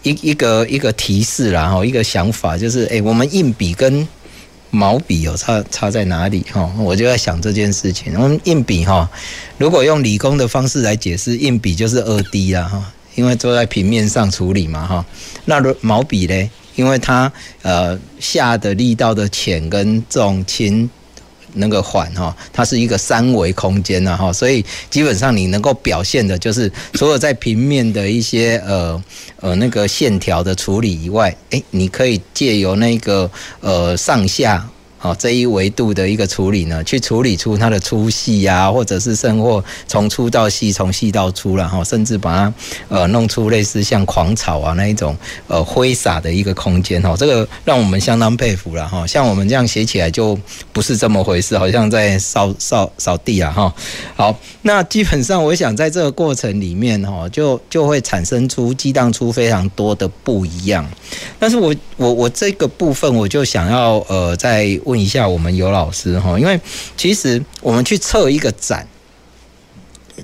[0.02, 4.06] 一一个一个提示啦哈，一个想法就是，哎，我们硬笔跟
[4.70, 6.68] 毛笔有差差在哪里哈？
[6.78, 8.12] 我就在想这件事情。
[8.16, 9.08] 我们硬笔哈，
[9.58, 15.04] 如果用理工的方式来解释，硬笔就是二 D 啦哈，因为坐在平面上处理嘛哈。
[15.46, 16.50] 那毛笔呢？
[16.76, 17.30] 因为它
[17.62, 20.88] 呃下的力道的浅跟重轻。
[21.54, 29.02] 那个缓哈，它是一个三维空间呐哈，所以基本上你能够表现的就是所有在平面的一些呃
[29.40, 33.28] 呃那个线条的处理以外，诶，你可以借由那个
[33.60, 34.68] 呃上下。
[34.98, 42.54] 好，这一维度的一个处理呢，去处理出它的粗细呀，或者是甚或从粗到细，从细到粗了哈，甚至把它
[42.88, 49.06] 呃弄出类似像狂草啊那一种呃挥洒的一个空间哈，这个让我们相当佩服了哈。
[49.06, 50.36] 像我们这样写起来就
[50.72, 53.72] 不是这么回事，好像在扫扫扫地啊哈。
[54.16, 60.84] 好，那基本上我想在这个过程里面哈，就就会产生出激荡出非常多的不一样。
[61.38, 64.80] 但是我我我这个部分我就想要呃再。
[64.84, 66.58] 问一下我们尤老师哈，因为
[66.96, 68.86] 其实我们去策一个展，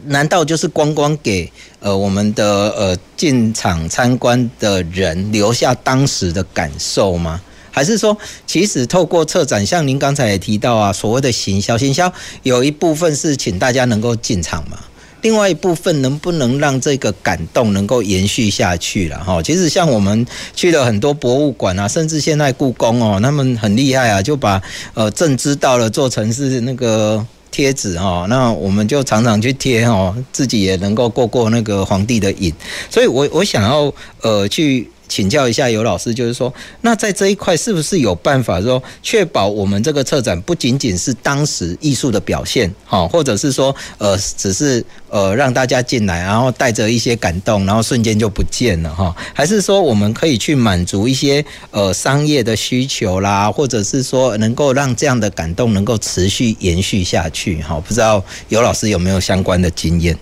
[0.04, 1.50] 难道就是光光给
[1.80, 7.40] 呃我们的呃进场参观的人留下当时的感受吗？
[7.70, 8.16] 还是说，
[8.46, 12.10] 其实透过策展，像您刚才也提到啊，所谓的行销，行销
[12.44, 14.78] 有一部分是请大家能够进场嘛？
[15.24, 19.42] 另外一部分能不能让这个感动能够延续下去了哈？
[19.42, 24.60] 其实像我们去了很多博物馆啊，甚至现在故宫哦，他们很厉害啊，就把
[24.92, 32.52] 呃朕知道了做成是那个贴纸哈，那我们就常常去贴哦，自己也能够过过那个皇帝的瘾。
[32.90, 34.90] 所以我我想要呃去。
[35.08, 60.18] 请教一下游老师，就是说，那在这一块是不是有办法说，确保我们这个策展不仅仅是当时艺术的表现，哈，或者是说，呃，只是呃让大家进来，然后带着一些感动，然后瞬间就不见了，哈，还是说我们可以去满足一些呃商业的需求啦，或者是说能够让这样的感动能够持续延续下去，哈，不知道游老师有没有相关的经验？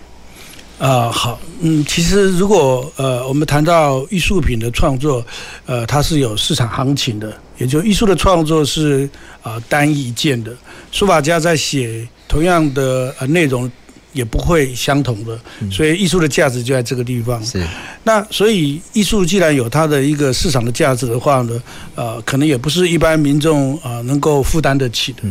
[0.79, 5.25] 啊，好，嗯，其实如果呃，我们谈到艺术品的创作，
[5.65, 9.09] 呃，它是有市场行情的，也就艺术的创作是
[9.41, 10.53] 啊、呃、单一件的，
[10.91, 13.71] 书法家在写同样的呃内容。
[14.13, 15.37] 也不会相同的，
[15.71, 17.43] 所以艺术的价值就在这个地方。
[17.43, 17.61] 是，
[18.03, 21.61] 那所以艺术既然有它的一个市场的价值的话呢，
[21.95, 25.23] 呃，可能也不是一般民众啊能够负担得起的。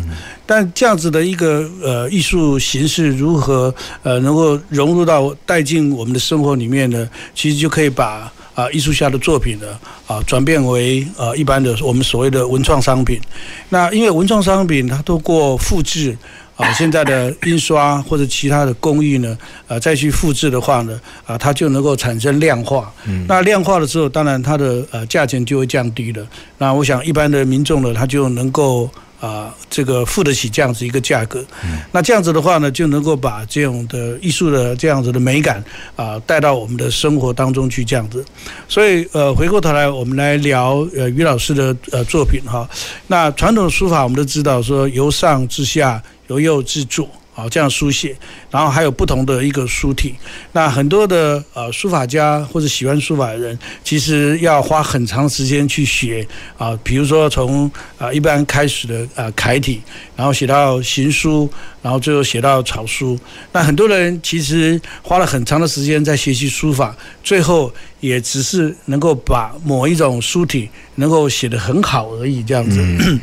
[0.44, 7.08] 但这样子的一个呃艺术形式如何呃能够融入到带进我们的生活里面呢？
[7.34, 9.66] 其实就可以把啊艺术家的作品呢
[10.06, 13.20] 啊转变为呃一般的我们所谓的文创商品。
[13.68, 16.16] 那因为文创商品它透过复制。
[16.56, 19.36] 啊，现在的印刷或者其他的工艺呢，
[19.66, 22.92] 啊，再去复制的话呢，啊，它就能够产生量化。
[23.06, 23.24] 嗯。
[23.28, 26.26] 那量化了之后，当然它的呃价钱就会降低了。
[26.58, 28.90] 那我想一般的民众呢，他就能够。
[29.22, 31.44] 啊，这个付得起这样子一个价格，
[31.92, 35.62] 那这样子的话呢，就能够把这种的艺术的这样子的美感
[35.94, 38.24] 啊带到我们的生活当中去，这样子。
[38.66, 42.68] 所以呃，回过头来我们来聊呃于老师的呃作品哈。
[43.06, 47.08] 那传统的书法我们都知道说由上至下，由右至左。
[47.34, 48.14] 好，这样书写，
[48.50, 50.14] 然后还有不同的一个书体。
[50.52, 56.28] 那很多的呃书法家或者喜欢书法的人，其实要花很长时间去学
[56.58, 56.78] 啊。
[56.84, 59.80] 比如说从啊一般开始的啊楷体，
[60.14, 63.18] 然后写到行书，然后最后写到草书。
[63.52, 72.78] 那很多人其实花了很长的时间在学习书法，最后也只是能够把某一种书体能够写得很好而已，这样子。
[72.78, 73.18] 嗯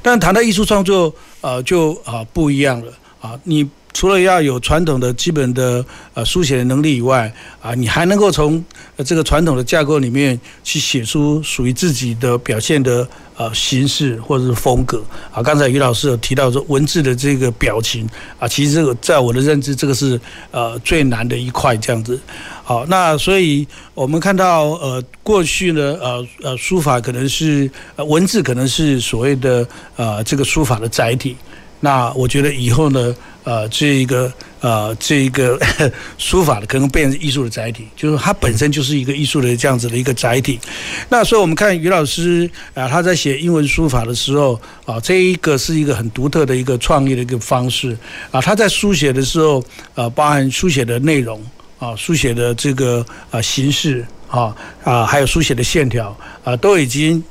[0.00, 3.38] 但谈到艺术创作，呃，就啊不一样了啊！
[3.44, 5.84] 你除了要有传统的基本的
[6.14, 8.64] 呃书写的能力以外，啊，你还能够从
[9.04, 15.42] 这个传统的架构里面去写出属于自己的表现的呃形式或者是风格啊。
[15.42, 18.08] 刚才于老师有提到说文字的这个表情
[18.38, 20.20] 啊，其实这个在我的认知，这个是
[20.52, 22.20] 呃最难的一块这样子。
[22.68, 29.66] 好，那所以我们看到，呃，过去呢，呃，呃，书法可能是呃文字，可能是所谓的
[29.96, 31.34] 呃这个书法的载体。
[31.80, 35.58] 那我觉得以后呢，呃，这一个呃这一个
[36.18, 40.60] 书法的可能变成艺术的载体，就是它本身就是一个艺术的这样子的一个载体。
[41.08, 47.96] 那所以我们看于老师啊，他在写英文书法的时候啊，这一个是一个很独特的一个创意的一个方式
[48.30, 49.64] 啊，他在书写的时候
[49.94, 51.42] 啊，包含书写的内容。
[51.78, 57.22] 啊，书写的这个啊形式啊啊，还有书写的线条啊，都已经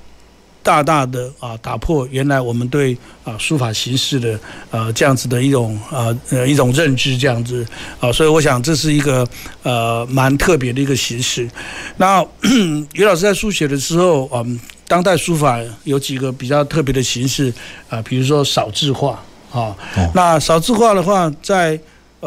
[0.63, 4.39] 大大的啊打破原来我们对啊书法形式的
[4.71, 7.65] 呃这样子的一种啊呃一种认知这样子
[7.99, 9.27] 啊，所以我想这是一个
[9.63, 11.49] 呃蛮特别的一个形式。
[11.97, 12.25] 那
[12.95, 17.53] 于老师在书写的时候，嗯，当代书法有几个比较特别的形式
[17.89, 19.21] 啊，比如说少字画
[19.51, 19.75] 啊，
[20.13, 21.77] 那少字画的话在。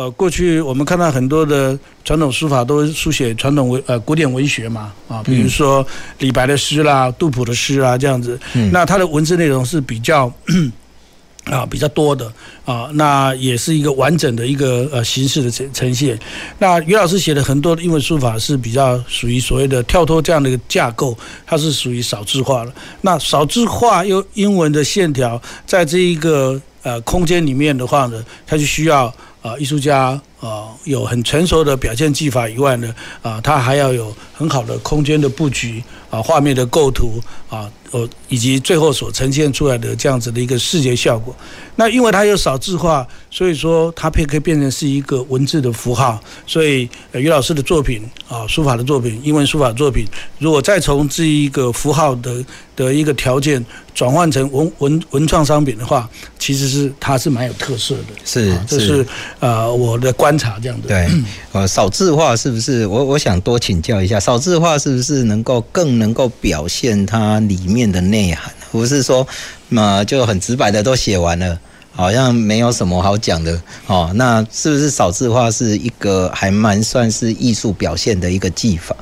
[0.01, 5.87] 呃，过去我们看到很多的传统书法都书写传统文呃古典文学嘛啊，比如说
[6.21, 8.41] 李白的诗啦、杜甫的诗啊这样子。
[8.73, 10.33] 那它的文字内容是比较
[11.45, 12.33] 啊比较多的
[12.65, 16.19] 啊，那也是一个完整的一个呃形式的呈呈现。
[16.59, 22.73] 那于老师写的很多的英文书法是比较属于所谓的跳脱这样的一个架构，它是属于少字化了。
[23.03, 29.15] 那少字化又英文的线条在这一个呃空间里面的话呢，它就需要。
[29.43, 41.35] 啊，艺术家啊，有很成熟的表现技法以外呢，啊，它还要有很好的空间的布局啊，画面的构图啊，呃，以及最后所呈现出来的这样子的一个视觉效果。
[41.77, 46.21] 那因为它有少字化，所以说它可以可以变成是一个文字的符号。
[46.47, 50.07] 所以于老师的作品啊，书法的作品，英文书法作品，
[50.39, 52.45] 如果再从这一个符号的
[52.77, 53.65] 的一个条件
[53.95, 58.15] 转换成文文文创商品的话，其实是它是蛮有特色的。
[58.25, 59.07] 是，这是
[59.39, 60.89] 呃我的观察这样子。
[60.89, 61.09] 对，
[61.53, 62.87] 呃，少字画是不是？
[62.87, 68.53] 我我想多请教一下，少字画是不是能够更能够表现它里面的内涵？
[68.71, 69.27] 不是说
[69.69, 71.59] 嘛，就很直白的都写完了。
[71.93, 78.97] 好像没有什么好讲的哦，那是不是少字画是一个还蛮算是艺术表现的一个技法？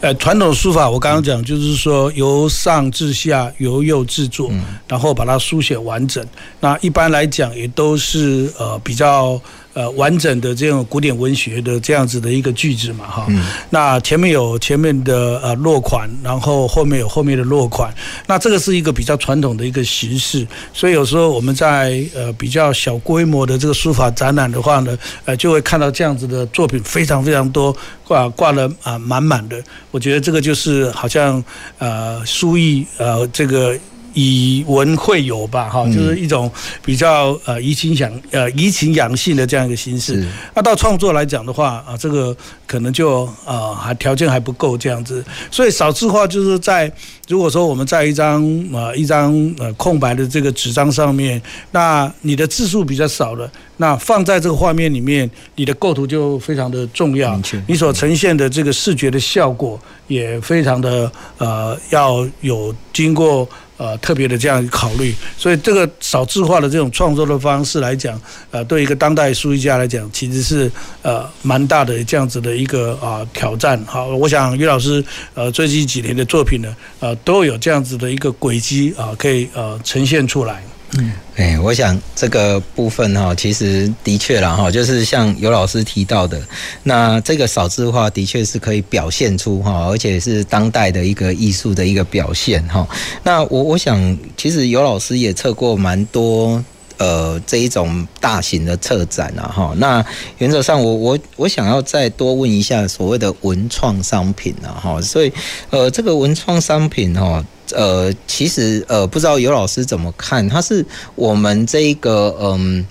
[0.00, 4.52] 呃，传统书法我刚刚讲就是说由上至下，由右至左，
[4.86, 6.24] 然后把它书写完整。
[6.60, 9.40] 那一般来讲也都是呃比较。
[9.74, 17.92] 呃，完整的这种古典文学的这样子的一个句子嘛，哈、嗯，那前面有前面的呃落款，然后后面有后面的落款，
[18.28, 29.60] 那这个是一个比较传统的一个形式，所以有时候我们在呃比较小规模的这个书法展览的话呢，呃，就会看到这样子的作品非常非常多，挂挂了啊、呃、满满的，
[29.90, 31.42] 我觉得这个就是好像
[31.78, 33.76] 呃书艺呃这个。
[34.14, 36.50] 以文会友吧，哈，就是一种
[36.84, 40.24] 比较呃怡情养呃怡情养性的这样一个形式。
[40.54, 42.34] 那到创作来讲的话啊，这个
[42.66, 46.90] 可能就啊还条件还不够这样子，所以少字画就是在
[47.28, 48.42] 如果说我们在一张
[48.72, 51.40] 呃一张呃空白的这个纸张上面，
[51.72, 63.48] 那你的字数比较少了，那放在这个画面里面，你的构图就非常的重要，你所呈现的这个视觉的效果也非常的呃要有经过。
[63.76, 68.20] 呃，特别的这样考虑，所以这个少字化的这种创作的方式来讲，
[68.50, 70.70] 呃，对一个当代书艺家来讲，其实是
[71.02, 73.82] 呃蛮大的这样子的一个啊、呃、挑战。
[73.86, 75.04] 好，我想于老师
[75.34, 80.62] 呃最近几年的作品呢，呃，都有这样子的一个轨迹啊，可以呃呈现出来。
[80.96, 86.40] 嗯，哎，我想这个部分哈，其实的确啦哈，就是像尤老师提到的，
[86.84, 92.86] 那这个少字画的确是可以表现出哈，而且是当代的一个艺术的一个表现哈。
[93.24, 96.62] 那我我想，其实尤老师也策过蛮多
[96.98, 99.74] 呃这一种大型的策展啊哈。
[99.78, 100.04] 那
[100.38, 105.32] 原则上我，我我想要再多问一下所谓的文创商品啊哈，所以
[105.70, 107.44] 呃这个文创商品哈。
[107.72, 110.48] 呃，其实呃，不知道尤老师怎么看？
[110.48, 110.84] 它是
[111.14, 112.86] 我们这一个嗯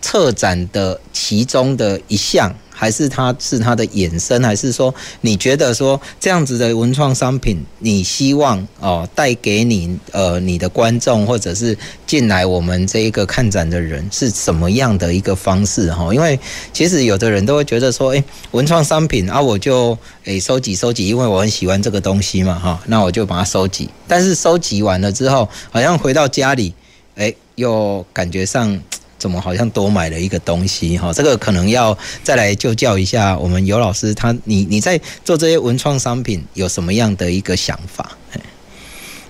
[0.00, 2.54] 策展的其中的一项。
[2.78, 16.12] 还是它是它的衍生，还是说你觉得说这样子的文创商品，你希望哦带给你呃你的观众或者是进来我们这一个看展的人是什么样的一个方式哈？
[16.12, 16.38] 因为
[16.74, 23.88] 其实有的人都会觉得说，哎，文创商品啊，我就诶收集收集，因为我很喜欢这个东西嘛哈，那我就把它收集。
[24.06, 26.74] 但是收集完了之后，好像回到家里，
[27.14, 28.78] 哎，又感觉上。
[29.18, 31.12] 怎么好像多买了一个东西哈？
[31.12, 38.10] 这个可能要再来就教一下我们尤老师，他你你在做这些文创商品有什么样的一个想法？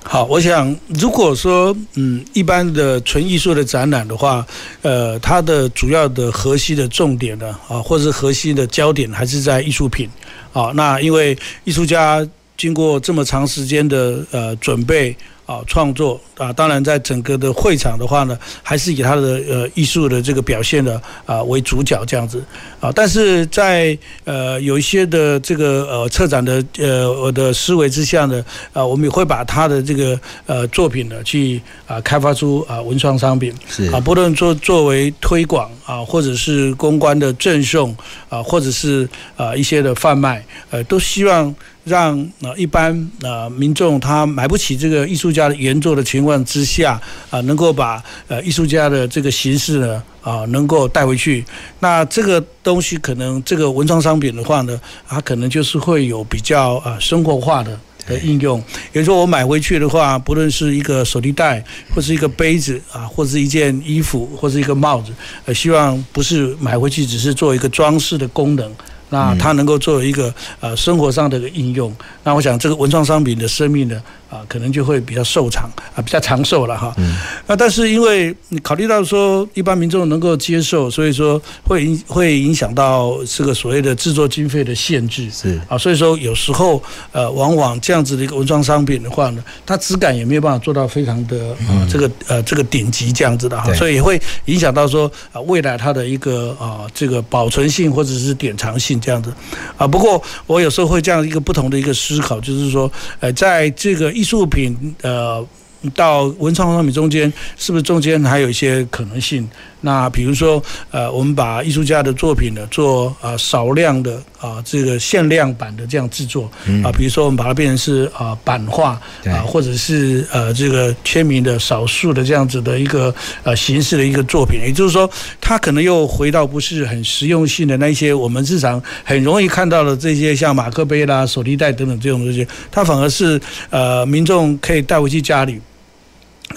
[0.02, 4.46] 好，我想如果说嗯一般的纯艺术的展览的话，
[4.82, 10.08] 呃，它的主要的核心的重点呢啊，或者是核心的焦点还是在艺术品
[10.52, 10.72] 啊。
[10.74, 12.26] 那因为艺术家
[12.56, 15.16] 经过这么长时间的呃准备。
[15.46, 22.44] 啊，创作啊，当然在整个的会场的话呢，还是以他的呃艺术的这个表现呢啊为主角这样子
[22.80, 37.96] 啊，但是在呃有一些的这个呃策展的呃我的思维之下呢，啊，我们也会把他的这个呃作品呢去啊开发出啊文创商品，是啊，不论作作为推广啊，或者是公关的赠送
[38.28, 41.54] 啊，或者是啊一些的贩卖，呃，都希望。
[41.86, 42.92] 让啊一般
[43.22, 51.44] 啊民众他买不起这个艺术家的原作的情况之下啊，能够把呃艺术家的这个形式呢啊能够带回去，
[51.80, 58.58] 那这个东西可能这个文创商品的话呢，它可能就是会有比较啊生活化的的应用。
[58.92, 61.62] 也就是说，我买回去的话，不论是一个手提袋，
[61.94, 65.12] 或是一个杯子啊，或是一件衣服，或是一个帽子，
[65.44, 68.72] 呃，希望不是买回去只是做一个装饰的功能。
[69.08, 76.92] 那它能够作为一个呃生活上的一个应用，那我想这个文创商品的生命呢，啊，可能就会比较寿长啊，比较长寿了哈。
[76.96, 77.16] 嗯。
[77.46, 99.32] 那但是因为你考虑到说一般民众能够接受，所以说会影会影响到这个所谓的制作经费的限制是啊，所以说有时候呃，往往这样子的一个文创商品的话呢，它质感也没有办法做到非常的啊这个呃这个顶级这样子的哈，所以也会影响到说啊未来它的一个啊这个保存性或者是典藏性这样子
[99.76, 99.86] 啊。
[99.86, 104.15] 不过我有时候会这样一个不同的一个思考，就是说呃在这个。
[104.16, 105.46] 艺术品，呃，
[105.94, 109.46] 到文创商品中间，是不是中间还有一些可能性？
[109.86, 110.60] 那比如说，
[110.90, 116.50] 呃，我们把艺术家的作品呢做啊少量的啊这个限量版的这样制作
[116.82, 123.14] 啊，比如说我们把它变成是啊版画啊，或者是呃这个签名的少数的这样子的一个
[123.44, 125.08] 呃形式的一个作品，也就是说，
[125.40, 135.60] 它可能又回到不是很实用性的那一些我们日常很容易看到的这些像马克杯啦、手提袋等等这种东西，它反而是呃民众可以带回去家里，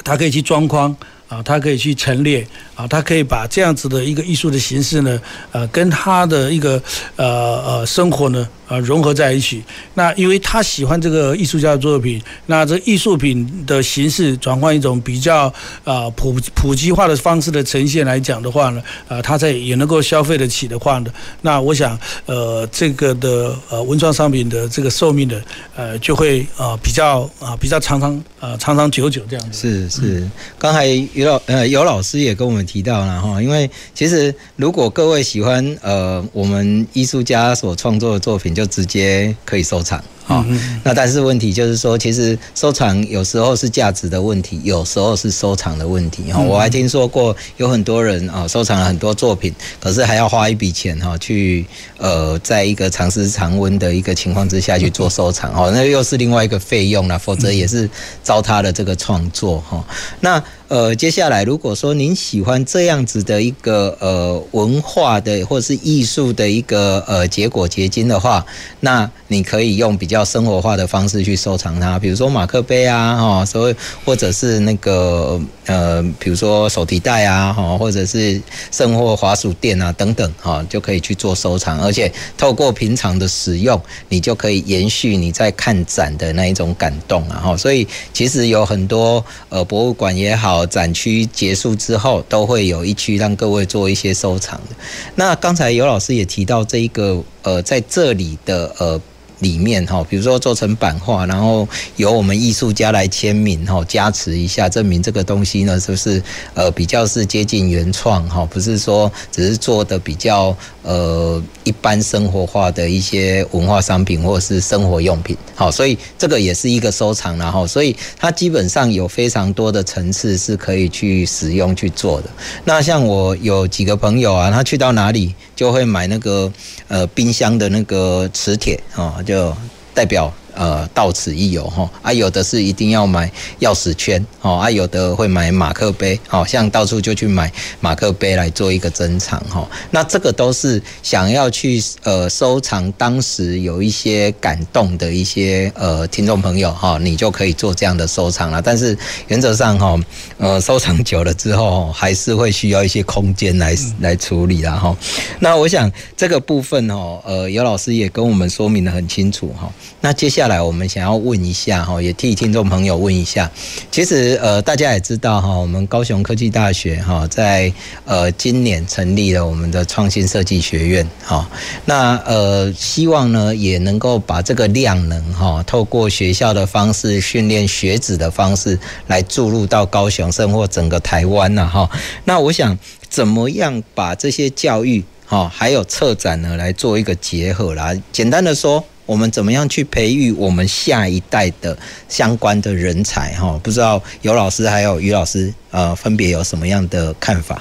[0.03, 0.95] 它可以去装框。
[1.29, 2.43] 啊，它可以去陈列
[2.79, 5.21] 啊，他可以把这样子的一个艺术的形式呢，
[5.51, 6.81] 呃，跟他的一个
[7.17, 8.47] 呃呃生活呢。
[8.69, 9.63] 呃，融合在一起。
[9.95, 15.51] 那因为他喜欢这个艺术家的作品，那这艺术品的形式转换一种比较
[15.83, 21.11] 呃普普及化的方式的呈现来讲的话呢，呃，他在也能够消费得起的话呢，
[21.41, 25.41] 那我想呃这个的呃文创商品的这个寿命的
[25.75, 29.57] 呃就会呃比较啊、比较长长呃长长久久这样子。
[29.59, 39.99] 是是，刚才尤老呃尤老师也跟我们提到了哈，因为其实如果各位喜欢呃我们艺术家所创作的作品，就直接可以收藏。
[40.27, 40.45] 啊，
[40.83, 46.31] 那但是问题就是说，其实收藏有时候是价值的问题，有时候是收藏的问题。
[46.31, 51.65] 哈，我还听说过有很多人啊收藏了很多作品，可是还要花一笔钱哈去
[51.97, 55.51] 呃，在一个长时常温的一个情况之下去做收藏。
[55.55, 57.89] 哦，那又是另外一个费用了，否则也是
[58.21, 59.59] 糟蹋了这个创作。
[59.61, 59.83] 哈，
[60.19, 60.43] 那。
[60.69, 68.45] 呃，接下来如果说您喜欢这样子的一个呃文化的或者是艺术的一个呃结果结晶的话，
[68.79, 78.39] 那你可以用比较生活化的方式去收藏它，比如说马克杯啊，哈，所以或者是那个呃，比如说手提袋啊，哈，或者是
[78.69, 90.58] 生活滑鼠垫啊等等，哈，就可以去做收藏，而且透过平常的使用，你就可以延续你在看展的那一种感动啊，哈，所以其实有很多呃博物馆也好。
[90.65, 94.75] 展区结束之后，都会有一区让各位做一些收藏的。
[95.15, 99.01] 那刚才尤老师也提到这一个，呃，在这里的呃。
[99.39, 106.21] 里面哈，比如说做成版画，然后由我们艺术家来签名哈，加持一下，证明这个东西呢，就是
[106.53, 122.29] 呃比较是接近原创哈，不是说只是做的比较呃一般生活化的一些文化商品或是生活用品，好，所以这个也是一个收藏然后，所以它基本上有非常多的层次是可以去使用去做的。
[122.65, 126.51] 那像我有几个朋友啊，他去到哪里就会买那个
[126.87, 129.15] 呃冰箱的那个磁铁啊。
[129.29, 129.55] 就
[129.93, 130.33] 代表。
[130.59, 133.31] 呃，到此一游哈，啊，有的是一定要买
[133.61, 137.49] 钥匙圈哦，啊，有的会买马克杯，好像到处就去买
[137.79, 139.65] 马克杯来做一个珍藏哈。
[139.89, 148.61] 那这个都是想要去呃收藏当时有一些感动的一些呃听众朋友哈，你就可以做这样的收藏了。
[148.61, 148.97] 但是
[149.27, 149.97] 原则上哈，
[150.39, 154.93] 呃，收藏久了之后还是会需要一些空间来来处理啦哈。
[155.39, 159.71] 那我想这个部分哈，呃，尤老师也跟我们说明的很清楚哈。
[160.01, 163.49] 那接下来来我们想要问一下哈，也替听众朋友问一下，
[163.89, 167.71] 其实呃大家也知道哈，我们高雄科技大学哈在
[168.03, 171.49] 呃今年成立了我们的创新设计学院哈，
[171.85, 178.77] 那呃希望呢也能够把这个量能哈，透过学校的方式训练学子的方式
[179.07, 181.89] 来注入到高雄甚或整个台湾呐哈，
[182.25, 182.77] 那我想
[183.07, 187.93] 怎么样把这些教育哈还有策展呢来做一个结合啦？
[188.11, 188.83] 简单的说。
[189.09, 191.75] 我们怎么样去培育我们下一代的
[192.07, 193.33] 相关的人才？
[193.33, 197.59] 哈，不知道尤老师还有于老师，呃，分别有什么样的看法？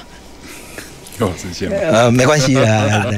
[1.17, 3.11] 于老师先，呃，没关系的，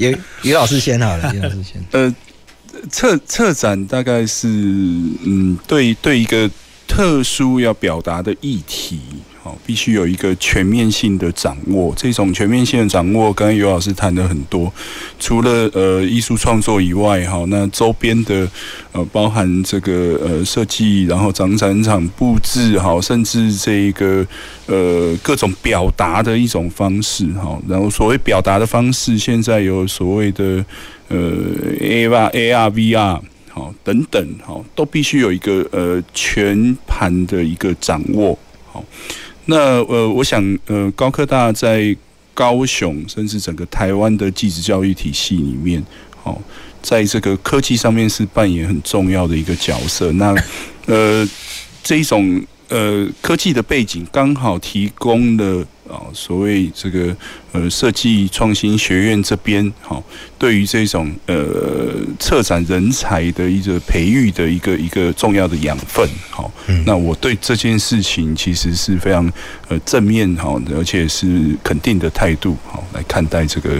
[0.00, 1.80] 于于老师先好了，于老师先。
[1.92, 2.12] 呃，
[2.90, 6.50] 策策展大概是，嗯，对对一个
[6.88, 9.00] 特殊要表达的议题。
[9.44, 11.92] 好，必须有一个全面性的掌握。
[11.98, 14.72] 这种全面性的掌握，刚刚尤老师谈的很多。
[15.20, 18.48] 除了呃艺术创作以外，哈，那周边的
[18.92, 24.26] 呃包含这个呃设计，然后展展场布置，哈，甚至这一个
[24.64, 27.60] 呃各种表达的一种方式，哈。
[27.68, 30.64] 然后所谓表达的方式，现在有所谓的
[31.08, 31.18] 呃
[31.82, 33.20] AR、AR、VR，
[33.50, 38.38] 好等等，好，都必须有一个呃全盘的一个掌握，
[38.72, 38.82] 好。
[39.46, 41.96] 那呃，我想呃，高科大在
[42.32, 45.84] 高雄，甚至整个台湾的技职教育体系里面，
[46.22, 46.36] 哦，
[46.82, 50.10] 在这个科技上面是扮演很重要的一个角色。
[50.12, 50.34] 那
[50.86, 51.28] 呃，
[51.82, 55.66] 这一种呃科技的背景，刚好提供了。
[55.88, 57.14] 啊，所谓这个
[57.52, 60.02] 呃设计创新学院这边，好，
[60.38, 66.50] 对于这种呃策展人才的一个培育的一个一个重要的养分，好，
[66.86, 69.30] 那我对这件事情其实是非常
[69.68, 73.70] 呃正面好，而且是肯定的态度好来看待这个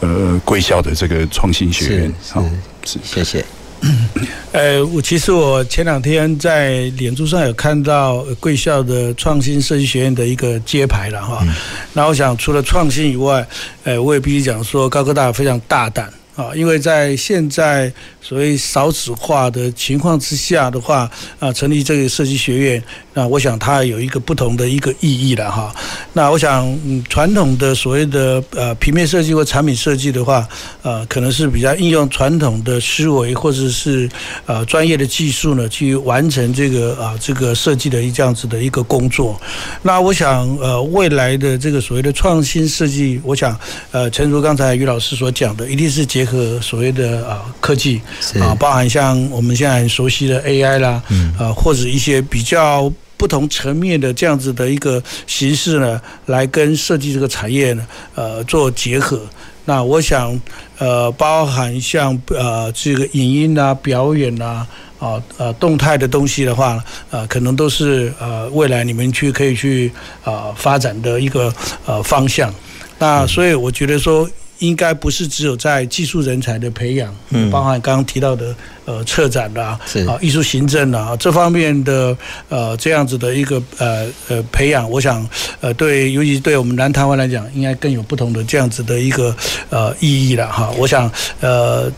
[0.00, 2.44] 呃贵校的这个创新学院，好，
[2.84, 3.44] 是，谢谢。
[4.52, 11.44] 呃，我其实我前两天在脸书上有看到贵校的创新设计学院的一个揭牌了哈。
[11.92, 13.46] 那我想除了创新以外，
[13.84, 17.92] 呃，我也必须讲说高科大非常大胆啊，因为在现在。
[18.22, 21.10] 所谓少子化的情况之下的话，
[21.40, 25.74] 啊，成立这个设计学院，那我想它有一个不同的一个意义了哈。
[26.12, 30.48] 那我想，嗯，传统的所谓的呃平面设计或产品设计的话，
[30.82, 34.08] 呃，可能是比较应用传统的思维或者是
[34.46, 39.40] 呃专业的技术呢，去完成这个啊这个设计的一这样子的一个工作。
[39.82, 43.58] 那我想，呃，未来的这个所谓的创新设计，我想，
[43.90, 48.00] 呃，诚如刚才于老师所讲的，一定是结合所谓的啊科技。
[48.40, 52.92] 啊，包含像我们现在很熟悉的 AI 啦，嗯，啊，或者一些比较。
[53.14, 57.86] 不同层面的这样子的一个形式呢，来跟设计这个产业呢，
[58.16, 59.20] 呃，做结合。
[59.64, 60.36] 那我想，
[60.78, 64.66] 呃，包含像呃这个影音啊、表演啊、
[64.98, 66.82] 啊呃动态的东西的话，
[67.12, 69.92] 呃，可能都是呃未来你们去可以去
[70.24, 71.54] 啊、呃、发展的一个
[71.86, 72.52] 呃方向。
[72.98, 74.28] 那所以我觉得说。
[74.62, 78.54] 应该不是只有在技术人才的培养，嗯，包含刚刚提到的
[78.84, 82.16] 呃策展啦，是啊，艺术行政啦这方面的
[82.48, 85.28] 呃这样子的一个呃呃培养，我想
[85.60, 89.34] 呃对，尤其对我们南台湾来讲，应该更有不同的这样子的一个
[89.70, 90.70] 呃意义了哈。
[90.78, 91.10] 我想
[91.40, 91.90] 呃。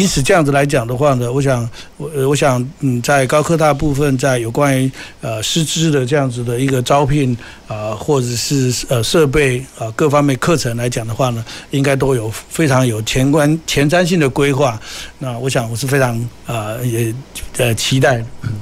[0.00, 4.90] 因此，这样子来讲的话呢，我想，我我想，嗯，在高科大部分，在有关于
[5.20, 7.36] 呃师资的这样子的一个招聘
[7.68, 14.80] 啊、或者是呃设备啊、各方面课程来讲的话呢，应该都有非常有前观前瞻性的规划。
[15.18, 17.14] 那我想，我是非常啊、呃、也
[17.58, 18.24] 呃期待。
[18.40, 18.52] 嗯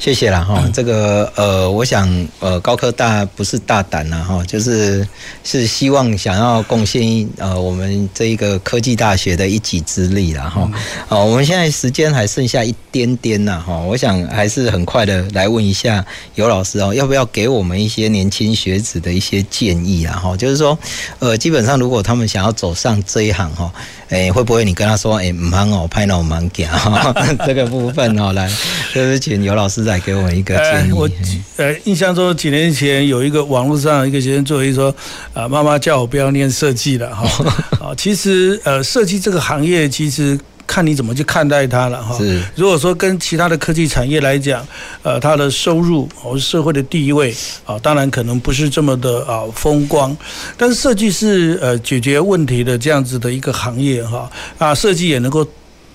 [0.00, 5.06] 谢谢了哈，这个呃，我想呃，高科大不是大胆了哈，就是
[5.44, 10.66] 是希望想要贡献呃我们这一个科技大学的一己之力了哈。
[11.06, 16.02] 好，我们现在时间还剩下一点点呐哈，我想还是很快的来问一下
[16.34, 20.34] 尤老师哦，要不要给我们一些年轻学子的一些建议啊哈？
[20.34, 20.78] 就是说
[21.18, 23.70] 呃，基本上如果他们想要走上这一行哈。
[24.10, 26.68] 哎，会不会你跟他说，哎，唔忙哦，拍那我蛮讲，
[27.46, 28.50] 这个部分哦，来，
[28.94, 30.92] 就是请尤老师再给我们一个建议。
[30.92, 31.08] 我
[31.56, 34.94] 呃，印象中几年前有一个网络上一个学生作业说，
[35.32, 37.24] 啊，妈妈叫我不要念设计了哈。
[37.80, 40.38] 啊， 其实呃，设计这个行业其实。
[40.70, 42.16] 看你怎么去看待它了哈。
[42.54, 44.64] 如果说跟其他的科技产业来讲，
[45.02, 50.16] 呃，它的收入或社会的地位啊，当然可能不是这么的啊风光。
[50.56, 55.44] 但是设计是呃解决问题的这样子的一个行业哈啊，设计也能够。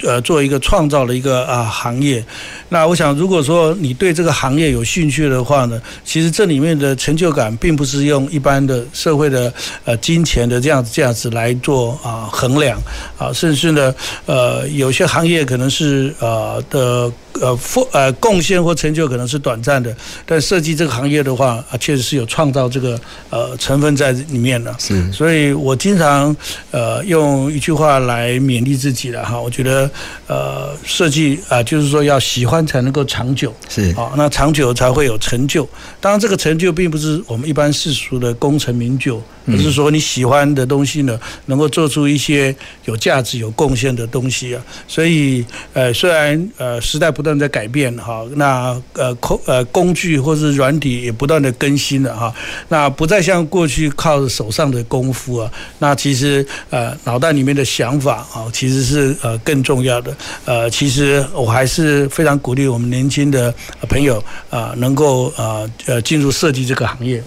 [0.04, 2.24] 呃，做一个创造的一个啊行业，
[2.70, 9.52] 那我想，如果说你对这个行业有兴趣的话呢，其实这里面的成就感，并不是用一般的社会的
[9.86, 12.78] 呃金钱的这样子价值来做啊衡量
[13.18, 17.12] 啊，甚至呢，呃，有些行业可能是呃的。
[17.42, 19.94] 呃，付呃贡献或成就可能是短暂的，
[20.26, 22.98] 但设计这个行业的话啊，确实是有创造这个
[23.30, 24.74] 呃成分在里面的。
[24.80, 26.34] 是，所以我经常
[26.72, 29.85] 呃用一句话来勉励自己的哈，我觉得
[30.28, 33.54] 呃设计啊，就是说要喜欢才能够长久。
[33.70, 35.68] 是，好，那长久才会有成就。
[36.00, 39.22] 当然，这个成就并不是我们一般世俗的功成名就。
[39.48, 42.56] 而是说你喜欢的东西呢，能够做出一些
[42.86, 44.66] 有价值、有贡献的东西啊。
[44.88, 52.34] 所以，呃，虽然呃时代不断在改变哈，那呃工呃工具或是软体也不断的更新了哈，
[52.70, 60.16] 那不再像过去靠手上的功夫啊，那其实呃脑袋里面的想法啊，其实是呃更重重要的。
[60.46, 63.54] 呃，其实我还是非常鼓励我们年轻的
[63.90, 67.22] 朋友啊，能够呃呃进入设计这个行业。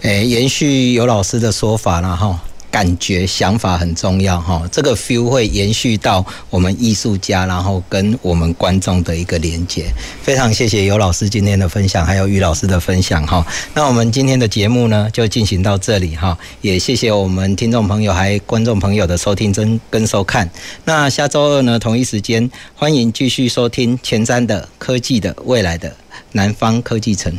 [0.00, 2.40] 诶，延续尤老师的说法了哈，
[2.72, 9.84] 感觉想法很重要哈，这个 feel 会延续到我们艺术家，然后跟我们观众的一个连接。
[10.22, 13.46] 非常谢谢尤老师今天的分享，还有于老师的分享哈。
[13.74, 20.48] 那我们今天的节目呢，就进行到这里哈，也谢谢我们听众朋友还观众朋友的收听跟跟收看。
[20.86, 25.94] 那下周二呢，同一时间欢迎继续收听前瞻的科技的未来的
[26.32, 27.38] 南方科技城。